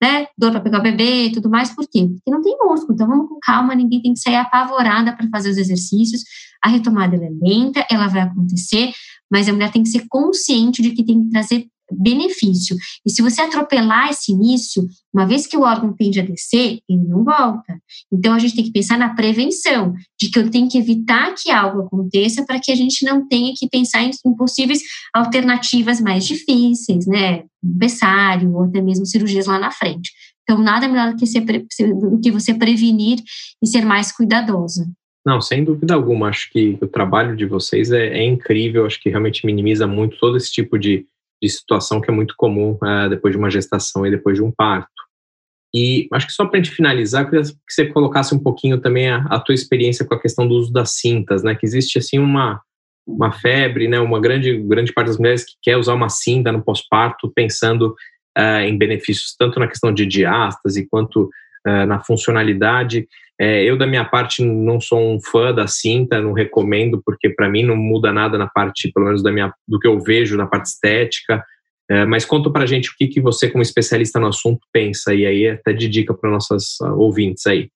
[0.03, 0.27] né?
[0.37, 2.07] Dor para pegar o bebê e tudo mais, por quê?
[2.07, 2.95] Porque não tem músculo.
[2.95, 6.23] Então, vamos com calma, ninguém tem que sair apavorada para fazer os exercícios.
[6.63, 8.93] A retomada é lenta, ela vai acontecer,
[9.31, 12.77] mas a mulher tem que ser consciente de que tem que trazer benefício.
[13.05, 17.07] E se você atropelar esse início, uma vez que o órgão tende a descer, ele
[17.07, 17.81] não volta.
[18.13, 21.51] Então a gente tem que pensar na prevenção, de que eu tenho que evitar que
[21.51, 24.81] algo aconteça para que a gente não tenha que pensar em, possíveis
[25.15, 27.45] alternativas mais difíceis, né?
[27.63, 30.11] Bessário ou até mesmo cirurgias lá na frente.
[30.43, 33.19] Então nada melhor do que, ser, do que você prevenir
[33.63, 34.87] e ser mais cuidadosa.
[35.27, 36.29] Não, sem dúvida alguma.
[36.29, 38.87] Acho que o trabalho de vocês é, é incrível.
[38.87, 41.07] Acho que realmente minimiza muito todo esse tipo de
[41.43, 44.51] de situação que é muito comum uh, depois de uma gestação e depois de um
[44.51, 44.91] parto.
[45.75, 48.81] E acho que só para a gente finalizar, eu queria que você colocasse um pouquinho
[48.81, 51.55] também a, a, tua experiência com a questão do uso das cintas, né?
[51.55, 52.61] Que existe assim uma
[53.07, 53.99] uma febre, né?
[54.01, 57.95] Uma grande grande parte das mulheres que quer usar uma cinta no pós-parto, pensando
[58.39, 61.25] uh, em benefícios tanto na questão de diástase quanto
[61.67, 63.07] uh, na funcionalidade.
[63.41, 67.49] É, eu, da minha parte, não sou um fã da cinta, não recomendo, porque para
[67.49, 70.47] mim não muda nada na parte, pelo menos da minha, do que eu vejo na
[70.47, 71.45] parte estética.
[71.91, 75.25] É, mas conta para gente o que, que você, como especialista no assunto, pensa, e
[75.25, 77.71] aí até de dica para nossas uh, ouvintes aí.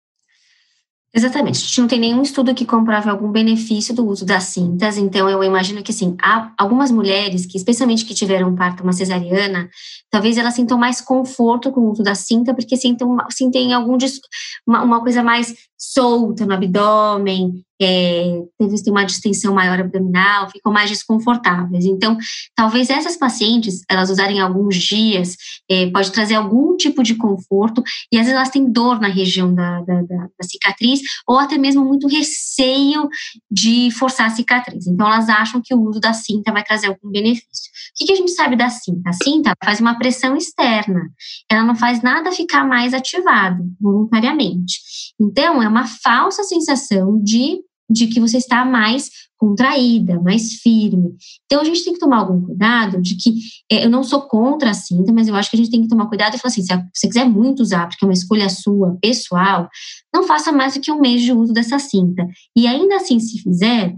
[1.15, 1.57] Exatamente.
[1.57, 5.29] A gente não tem nenhum estudo que comprove algum benefício do uso das cintas, então
[5.29, 9.69] eu imagino que, assim, há algumas mulheres que, especialmente que tiveram um parto, uma cesariana,
[10.11, 13.99] talvez elas sintam mais conforto com o uso da cinta, porque sintam, sentem algum,
[14.67, 20.89] uma, uma coisa mais solta no abdômen, é, teve uma distensão maior abdominal, ficam mais
[20.89, 21.85] desconfortáveis.
[21.85, 22.17] Então,
[22.55, 25.37] talvez essas pacientes, elas usarem alguns dias,
[25.69, 29.53] é, pode trazer algum tipo de conforto, e às vezes elas têm dor na região
[29.53, 33.09] da, da, da, da cicatriz, ou até mesmo muito receio
[33.51, 34.87] de forçar a cicatriz.
[34.87, 37.73] Então, elas acham que o uso da cinta vai trazer algum benefício.
[37.91, 39.11] O que, que a gente sabe da cinta?
[39.11, 41.11] A cinta faz uma pressão externa,
[41.51, 44.81] ela não faz nada ficar mais ativado voluntariamente.
[45.21, 47.61] Então, é uma falsa sensação de
[47.93, 51.15] de que você está mais contraída, mais firme.
[51.45, 53.35] Então a gente tem que tomar algum cuidado de que
[53.71, 55.89] é, eu não sou contra a cinta, mas eu acho que a gente tem que
[55.89, 58.97] tomar cuidado e falar assim, se você quiser muito usar, porque é uma escolha sua,
[59.01, 59.69] pessoal,
[60.15, 62.27] não faça mais do que um mês de uso dessa cinta.
[62.57, 63.95] E ainda assim, se fizer,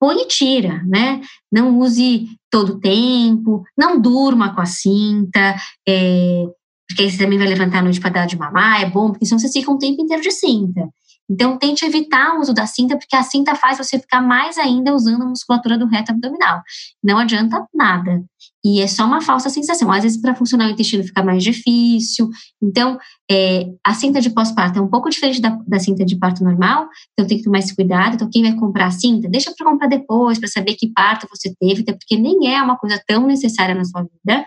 [0.00, 1.20] põe e tira, né?
[1.52, 5.56] Não use todo o tempo, não durma com a cinta,
[5.86, 6.46] é,
[6.88, 9.26] porque aí você também vai levantar a noite para dar de mamar, é bom, porque
[9.26, 10.88] senão você fica um tempo inteiro de cinta.
[11.28, 14.94] Então, tente evitar o uso da cinta, porque a cinta faz você ficar mais ainda
[14.94, 16.62] usando a musculatura do reto abdominal.
[17.02, 18.24] Não adianta nada.
[18.64, 19.90] E é só uma falsa sensação.
[19.92, 22.28] Às vezes, para funcionar o intestino fica mais difícil.
[22.62, 22.98] Então,
[23.30, 26.88] é, a cinta de pós-parto é um pouco diferente da, da, cinta de parto normal,
[27.12, 28.14] então tem que tomar esse cuidado.
[28.14, 31.54] Então, quem vai comprar a cinta, deixa para comprar depois, para saber que parto você
[31.60, 34.46] teve, porque nem é uma coisa tão necessária na sua vida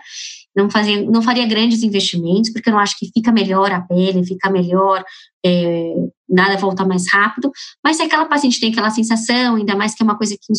[0.56, 4.24] não, fazia, não faria grandes investimentos, porque eu não acho que fica melhor a pele,
[4.26, 5.04] fica melhor,
[5.44, 5.94] é,
[6.28, 7.50] nada volta mais rápido,
[7.82, 10.52] mas se aquela paciente tem aquela sensação, ainda mais que é uma coisa que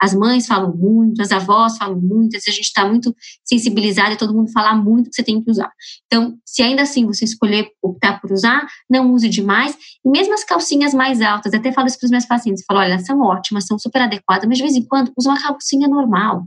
[0.00, 3.14] as mães falam muito, as avós falam muito, se a gente está muito
[3.44, 5.70] sensibilizado e todo mundo falar muito que você tem que usar.
[6.06, 10.44] Então, se ainda assim você escolher optar por usar, não use demais, e mesmo as
[10.44, 13.78] calcinhas mais altas, até falo isso para os meus pacientes, falo, olha, são ótimas, são
[13.78, 16.46] super adequadas, mas de vez em quando usa uma calcinha normal,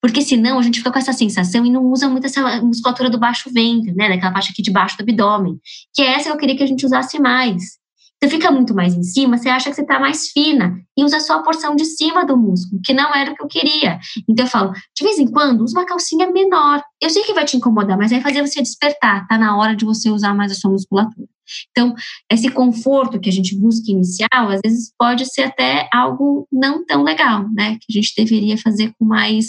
[0.00, 3.18] porque senão a gente fica com essa sensação e não usa muito essa musculatura do
[3.18, 4.08] baixo ventre, né?
[4.08, 5.58] Daquela parte aqui de baixo do abdômen.
[5.94, 7.81] Que é essa que eu queria que a gente usasse mais.
[8.22, 11.18] Você fica muito mais em cima, você acha que você está mais fina e usa
[11.18, 13.98] só a porção de cima do músculo, que não era o que eu queria.
[14.28, 16.80] Então eu falo, de vez em quando, usa uma calcinha menor.
[17.00, 19.26] Eu sei que vai te incomodar, mas vai fazer você despertar.
[19.26, 21.26] Tá na hora de você usar mais a sua musculatura.
[21.72, 21.96] Então,
[22.30, 27.02] esse conforto que a gente busca inicial, às vezes pode ser até algo não tão
[27.02, 27.76] legal, né?
[27.80, 29.48] Que a gente deveria fazer com mais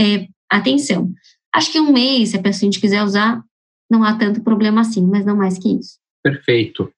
[0.00, 1.10] é, atenção.
[1.52, 3.42] Acho que um mês, se a paciente quiser usar,
[3.90, 5.98] não há tanto problema assim, mas não mais que isso.
[6.22, 6.88] Perfeito.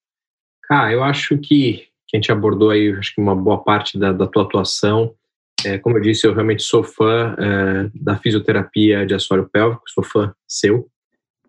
[0.69, 4.13] Cara, eu acho que, que a gente abordou aí, acho que uma boa parte da,
[4.13, 5.15] da tua atuação.
[5.65, 10.05] É, como eu disse, eu realmente sou fã é, da fisioterapia de assoalho pélvico, sou
[10.05, 10.89] fã seu.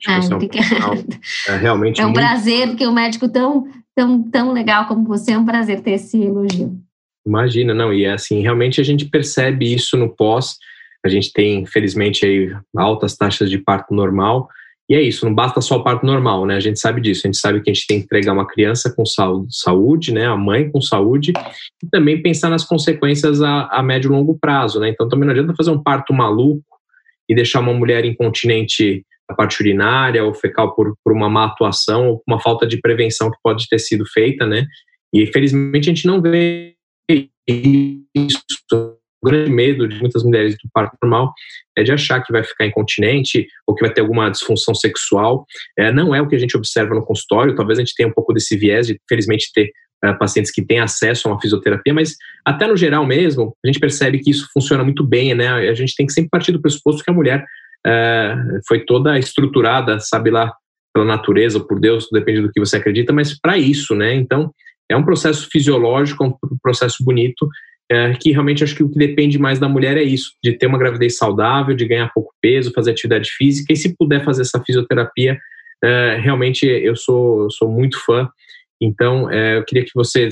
[0.08, 0.40] Ah, é, um
[1.54, 2.20] é, realmente é um muito...
[2.20, 5.92] prazer, porque o um médico tão, tão, tão legal como você, é um prazer ter
[5.92, 6.78] esse elogio.
[7.26, 10.58] Imagina, não, e é assim, realmente a gente percebe isso no pós,
[11.04, 14.48] a gente tem, infelizmente, aí, altas taxas de parto normal,
[14.88, 16.56] e é isso, não basta só o parto normal, né?
[16.56, 18.94] A gente sabe disso, a gente sabe que a gente tem que entregar uma criança
[18.96, 19.04] com
[19.50, 20.28] saúde, né?
[20.28, 21.34] A mãe com saúde,
[21.84, 24.90] e também pensar nas consequências a, a médio e longo prazo, né?
[24.90, 26.64] Então também não adianta fazer um parto maluco
[27.28, 32.10] e deixar uma mulher incontinente a parte urinária ou fecal por, por uma má atuação
[32.10, 34.68] ou uma falta de prevenção que pode ter sido feita, né?
[35.12, 36.76] E infelizmente a gente não vê
[37.48, 38.44] isso
[39.26, 41.34] grande medo de muitas mulheres do parto normal
[41.78, 45.46] é de achar que vai ficar incontinente ou que vai ter alguma disfunção sexual.
[45.78, 48.14] É, não é o que a gente observa no consultório, talvez a gente tenha um
[48.14, 49.72] pouco desse viés de, felizmente, ter
[50.04, 52.16] é, pacientes que têm acesso a uma fisioterapia, mas
[52.46, 55.50] até no geral mesmo, a gente percebe que isso funciona muito bem, né?
[55.50, 57.44] A gente tem que sempre partir do pressuposto que a mulher
[57.86, 58.36] é,
[58.68, 60.54] foi toda estruturada, sabe lá,
[60.94, 64.16] pela natureza ou por Deus, depende do que você acredita, mas para isso, né?
[64.16, 64.52] Então,
[64.90, 67.48] é um processo fisiológico, um processo bonito
[67.92, 70.68] é, que realmente acho que o que depende mais da mulher é isso, de ter
[70.68, 74.62] uma gravidez saudável, de ganhar pouco peso, fazer atividade física e se puder fazer essa
[74.64, 75.38] fisioterapia,
[75.84, 78.28] é, realmente eu sou, sou muito fã.
[78.82, 80.30] Então, é, eu queria que você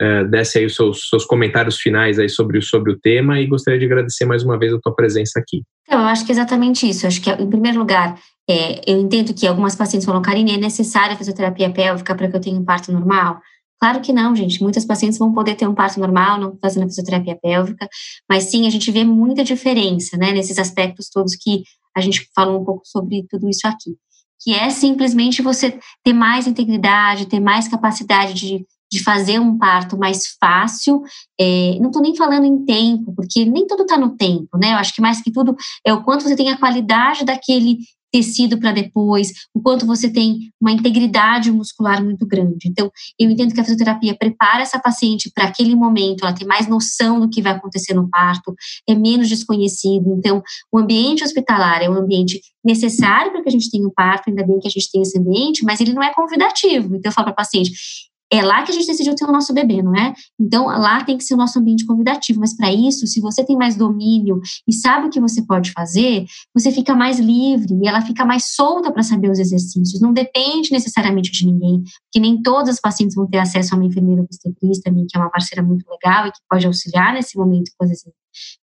[0.00, 3.78] é, desse aí os seus, seus, comentários finais aí sobre, sobre o tema e gostaria
[3.78, 5.62] de agradecer mais uma vez a tua presença aqui.
[5.86, 7.04] Então, eu acho que é exatamente isso.
[7.04, 10.56] Eu acho que, em primeiro lugar, é, eu entendo que algumas pacientes falam, Karine, é
[10.56, 13.40] necessária a fisioterapia pélvica para que eu tenha um parto normal?
[13.84, 14.62] Claro que não, gente.
[14.62, 17.86] Muitas pacientes vão poder ter um parto normal, não fazendo fisioterapia pélvica,
[18.26, 21.64] mas sim, a gente vê muita diferença, né, nesses aspectos todos que
[21.94, 23.94] a gente falou um pouco sobre tudo isso aqui.
[24.42, 29.98] Que é simplesmente você ter mais integridade, ter mais capacidade de, de fazer um parto
[29.98, 31.02] mais fácil.
[31.38, 34.72] É, não estou nem falando em tempo, porque nem tudo está no tempo, né?
[34.72, 35.54] Eu acho que mais que tudo
[35.86, 37.80] é o quanto você tem a qualidade daquele
[38.14, 42.68] tecido para depois, o quanto você tem uma integridade muscular muito grande.
[42.68, 42.88] Então,
[43.18, 47.18] eu entendo que a fisioterapia prepara essa paciente para aquele momento, ela tem mais noção
[47.18, 48.54] do que vai acontecer no parto,
[48.88, 50.14] é menos desconhecido.
[50.16, 50.40] Então,
[50.70, 54.46] o ambiente hospitalar é um ambiente necessário para que a gente tenha um parto, ainda
[54.46, 56.94] bem que a gente tem esse ambiente, mas ele não é convidativo.
[56.94, 57.72] Então, eu falo para a paciente,
[58.32, 60.12] é lá que a gente decidiu ter o nosso bebê, não é?
[60.40, 62.40] Então, lá tem que ser o nosso ambiente convidativo.
[62.40, 66.24] Mas para isso, se você tem mais domínio e sabe o que você pode fazer,
[66.54, 70.00] você fica mais livre e ela fica mais solta para saber os exercícios.
[70.00, 73.86] Não depende necessariamente de ninguém, porque nem todas as pacientes vão ter acesso a uma
[73.86, 77.84] enfermeira obstetrista, que é uma parceira muito legal e que pode auxiliar nesse momento com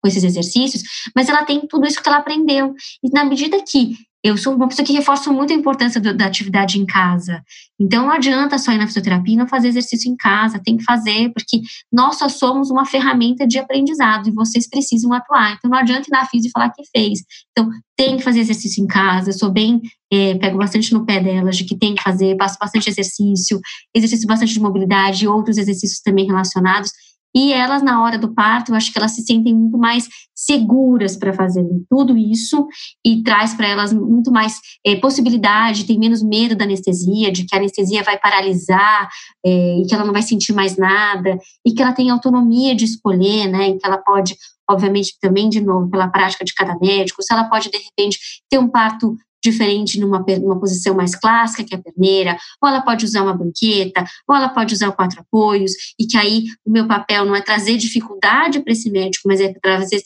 [0.05, 0.84] esses exercícios,
[1.15, 2.74] mas ela tem tudo isso que ela aprendeu.
[3.03, 6.28] E na medida que eu sou uma pessoa que reforço muito a importância do, da
[6.28, 7.43] atividade em casa.
[7.80, 10.84] Então, não adianta só ir na fisioterapia e não fazer exercício em casa, tem que
[10.84, 11.59] fazer, porque
[11.91, 15.53] nós só somos uma ferramenta de aprendizado e vocês precisam atuar.
[15.53, 17.22] Então, não adianta ir na física e falar que fez.
[17.51, 19.32] Então, tem que fazer exercício em casa.
[19.32, 19.82] Eu sou bem,
[20.13, 23.59] é, pego bastante no pé delas de que tem que fazer, passo bastante exercício,
[23.95, 26.91] exercício bastante de mobilidade e outros exercícios também relacionados.
[27.36, 31.16] E elas, na hora do parto, eu acho que elas se sentem muito mais seguras
[31.16, 32.68] para fazer tudo isso
[33.06, 37.56] e traz para elas muito mais é, possibilidade, tem menos medo da anestesia, de que
[37.56, 39.08] a anestesia vai paralisar
[39.46, 42.86] é, e que ela não vai sentir mais nada e que ela tem autonomia de
[42.86, 43.70] escolher, né?
[43.70, 44.36] E que ela pode
[44.70, 48.18] obviamente também de novo pela prática de cada médico, se ela pode de repente
[48.50, 52.82] ter um parto diferente numa, numa posição mais clássica, que é a perneira, ou ela
[52.82, 56.88] pode usar uma banqueta, ou ela pode usar quatro apoios, e que aí o meu
[56.88, 60.02] papel não é trazer dificuldade para esse médico, mas é trazer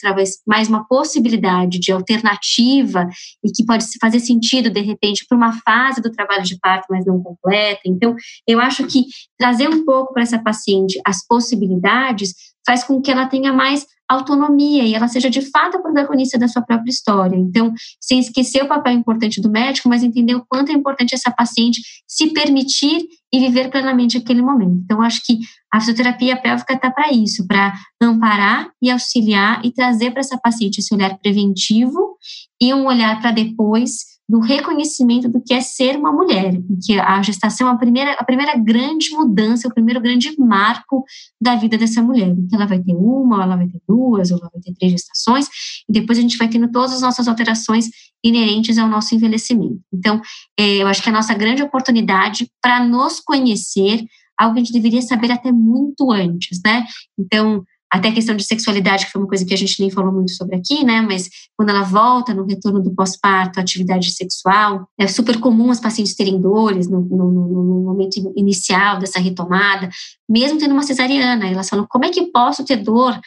[0.46, 3.08] mais uma possibilidade de alternativa
[3.44, 7.06] e que pode fazer sentido, de repente, para uma fase do trabalho de parto, mas
[7.06, 7.82] não completa.
[7.86, 8.16] Então,
[8.48, 9.06] eu acho que
[9.38, 14.84] trazer um pouco para essa paciente as possibilidades faz com que ela tenha mais autonomia
[14.84, 17.36] e ela seja de fato a protagonista da sua própria história.
[17.36, 21.32] Então, sem esquecer o papel importante do médico, mas entender o quanto é importante essa
[21.32, 24.80] paciente se permitir e viver plenamente aquele momento.
[24.84, 25.40] Então, acho que
[25.74, 30.80] a fisioterapia pélvica está para isso, para amparar e auxiliar e trazer para essa paciente
[30.80, 32.16] esse olhar preventivo
[32.62, 36.54] e um olhar para depois do reconhecimento do que é ser uma mulher,
[36.84, 41.04] que a gestação é a primeira, a primeira grande mudança, o primeiro grande marco
[41.40, 44.50] da vida dessa mulher, que ela vai ter uma, ela vai ter duas, ou ela
[44.52, 45.48] vai ter três gestações,
[45.88, 47.88] e depois a gente vai tendo todas as nossas alterações
[48.24, 49.80] inerentes ao nosso envelhecimento.
[49.94, 50.20] Então,
[50.60, 54.04] é, eu acho que é a nossa grande oportunidade para nos conhecer,
[54.38, 56.84] algo que a gente deveria saber até muito antes, né?
[57.18, 60.12] Então, até a questão de sexualidade, que foi uma coisa que a gente nem falou
[60.12, 61.02] muito sobre aqui, né?
[61.02, 66.16] Mas quando ela volta no retorno do pós-parto, atividade sexual, é super comum as pacientes
[66.16, 69.90] terem dores no, no, no, momento inicial dessa retomada,
[70.28, 71.48] mesmo tendo uma cesariana.
[71.48, 73.18] Elas falam: como é que posso ter dor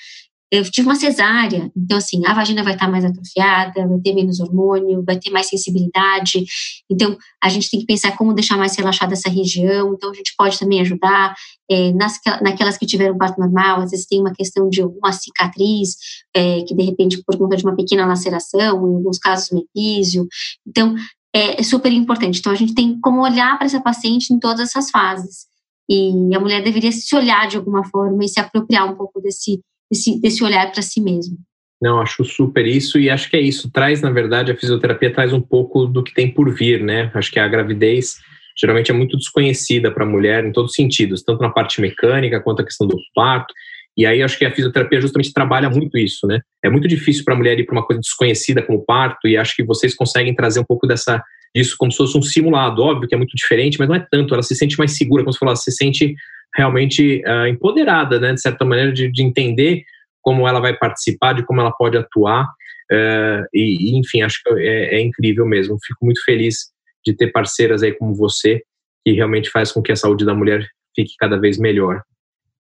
[0.51, 4.41] eu tive uma cesárea, então assim, a vagina vai estar mais atrofiada, vai ter menos
[4.41, 6.45] hormônio, vai ter mais sensibilidade.
[6.91, 9.93] Então, a gente tem que pensar como deixar mais relaxada essa região.
[9.93, 11.35] Então, a gente pode também ajudar
[11.71, 15.97] é, nas, naquelas que tiveram parto normal, às vezes tem uma questão de alguma cicatriz,
[16.35, 20.27] é, que de repente, por conta de uma pequena laceração, em alguns casos, um.
[20.67, 20.95] Então,
[21.35, 22.39] é, é super importante.
[22.39, 25.47] Então, a gente tem como olhar para essa paciente em todas essas fases.
[25.91, 29.61] E a mulher deveria se olhar de alguma forma e se apropriar um pouco desse
[29.91, 31.37] desse, desse olhar para si mesmo.
[31.81, 33.71] Não, acho super isso e acho que é isso.
[33.71, 37.11] Traz, na verdade, a fisioterapia traz um pouco do que tem por vir, né?
[37.15, 38.17] Acho que a gravidez
[38.61, 42.41] geralmente é muito desconhecida para a mulher em todos os sentidos, tanto na parte mecânica
[42.41, 43.55] quanto a questão do parto.
[43.97, 46.41] E aí acho que a fisioterapia justamente trabalha muito isso, né?
[46.65, 49.55] É muito difícil para a mulher ir para uma coisa desconhecida como parto e acho
[49.55, 51.23] que vocês conseguem trazer um pouco dessa
[51.55, 52.83] disso como se fosse um simulado.
[52.83, 54.35] Óbvio que é muito diferente, mas não é tanto.
[54.35, 56.15] Ela se sente mais segura, como você falou, ela se sente
[56.59, 59.85] realmente uh, empoderada, né, de certa maneira, de, de, entender
[60.21, 62.45] como ela vai participar, de como ela pode atuar.
[62.91, 65.79] Uh, e, e, enfim, acho que é, é, incrível mesmo.
[65.87, 66.71] Fico muito feliz
[67.07, 68.61] de ter parceiras aí como você,
[69.07, 72.03] que realmente faz com que a saúde da mulher fique cada vez melhor.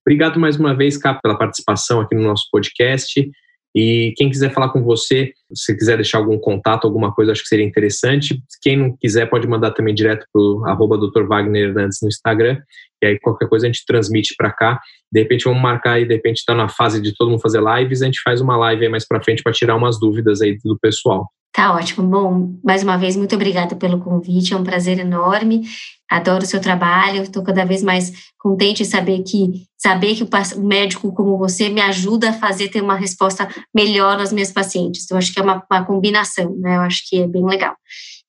[0.06, 3.30] Obrigado mais uma vez, Cap, pela participação aqui no nosso podcast.
[3.76, 7.48] E quem quiser falar com você, se quiser deixar algum contato, alguma coisa, acho que
[7.48, 8.42] seria interessante.
[8.62, 11.28] Quem não quiser, pode mandar também direto para o Dr.
[11.28, 12.60] Wagner Hernandes no Instagram.
[13.02, 14.80] E aí qualquer coisa a gente transmite para cá.
[15.12, 18.02] De repente vamos marcar aí, de repente está na fase de todo mundo fazer lives,
[18.02, 20.78] a gente faz uma live aí mais para frente para tirar umas dúvidas aí do
[20.80, 21.30] pessoal.
[21.58, 22.08] Tá ótimo.
[22.08, 24.54] Bom, mais uma vez, muito obrigada pelo convite.
[24.54, 25.64] É um prazer enorme.
[26.08, 27.24] Adoro o seu trabalho.
[27.24, 31.82] Estou cada vez mais contente em saber que saber que o médico como você me
[31.82, 35.06] ajuda a fazer ter uma resposta melhor nas minhas pacientes.
[35.06, 36.76] Então, acho que é uma, uma combinação, né?
[36.76, 37.76] Eu acho que é bem legal.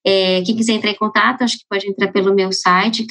[0.07, 3.07] É, quem quiser entrar em contato, acho que pode entrar pelo meu site,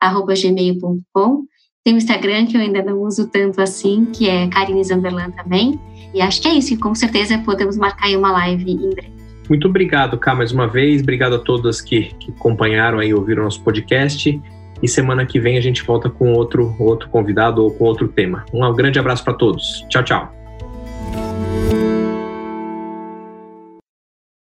[0.00, 1.44] carinezamberlan.gmail.com.
[1.84, 5.80] Tem o Instagram, que eu ainda não uso tanto assim, que é Karine Zamberlan também.
[6.12, 9.12] E acho que é isso, e com certeza podemos marcar aí uma live em breve.
[9.48, 11.02] Muito obrigado, Cá, mais uma vez.
[11.02, 14.40] Obrigado a todas que, que acompanharam aí, ouviram nosso podcast.
[14.82, 18.44] E semana que vem a gente volta com outro, outro convidado ou com outro tema.
[18.52, 19.84] Um grande abraço para todos.
[19.88, 21.79] Tchau, tchau.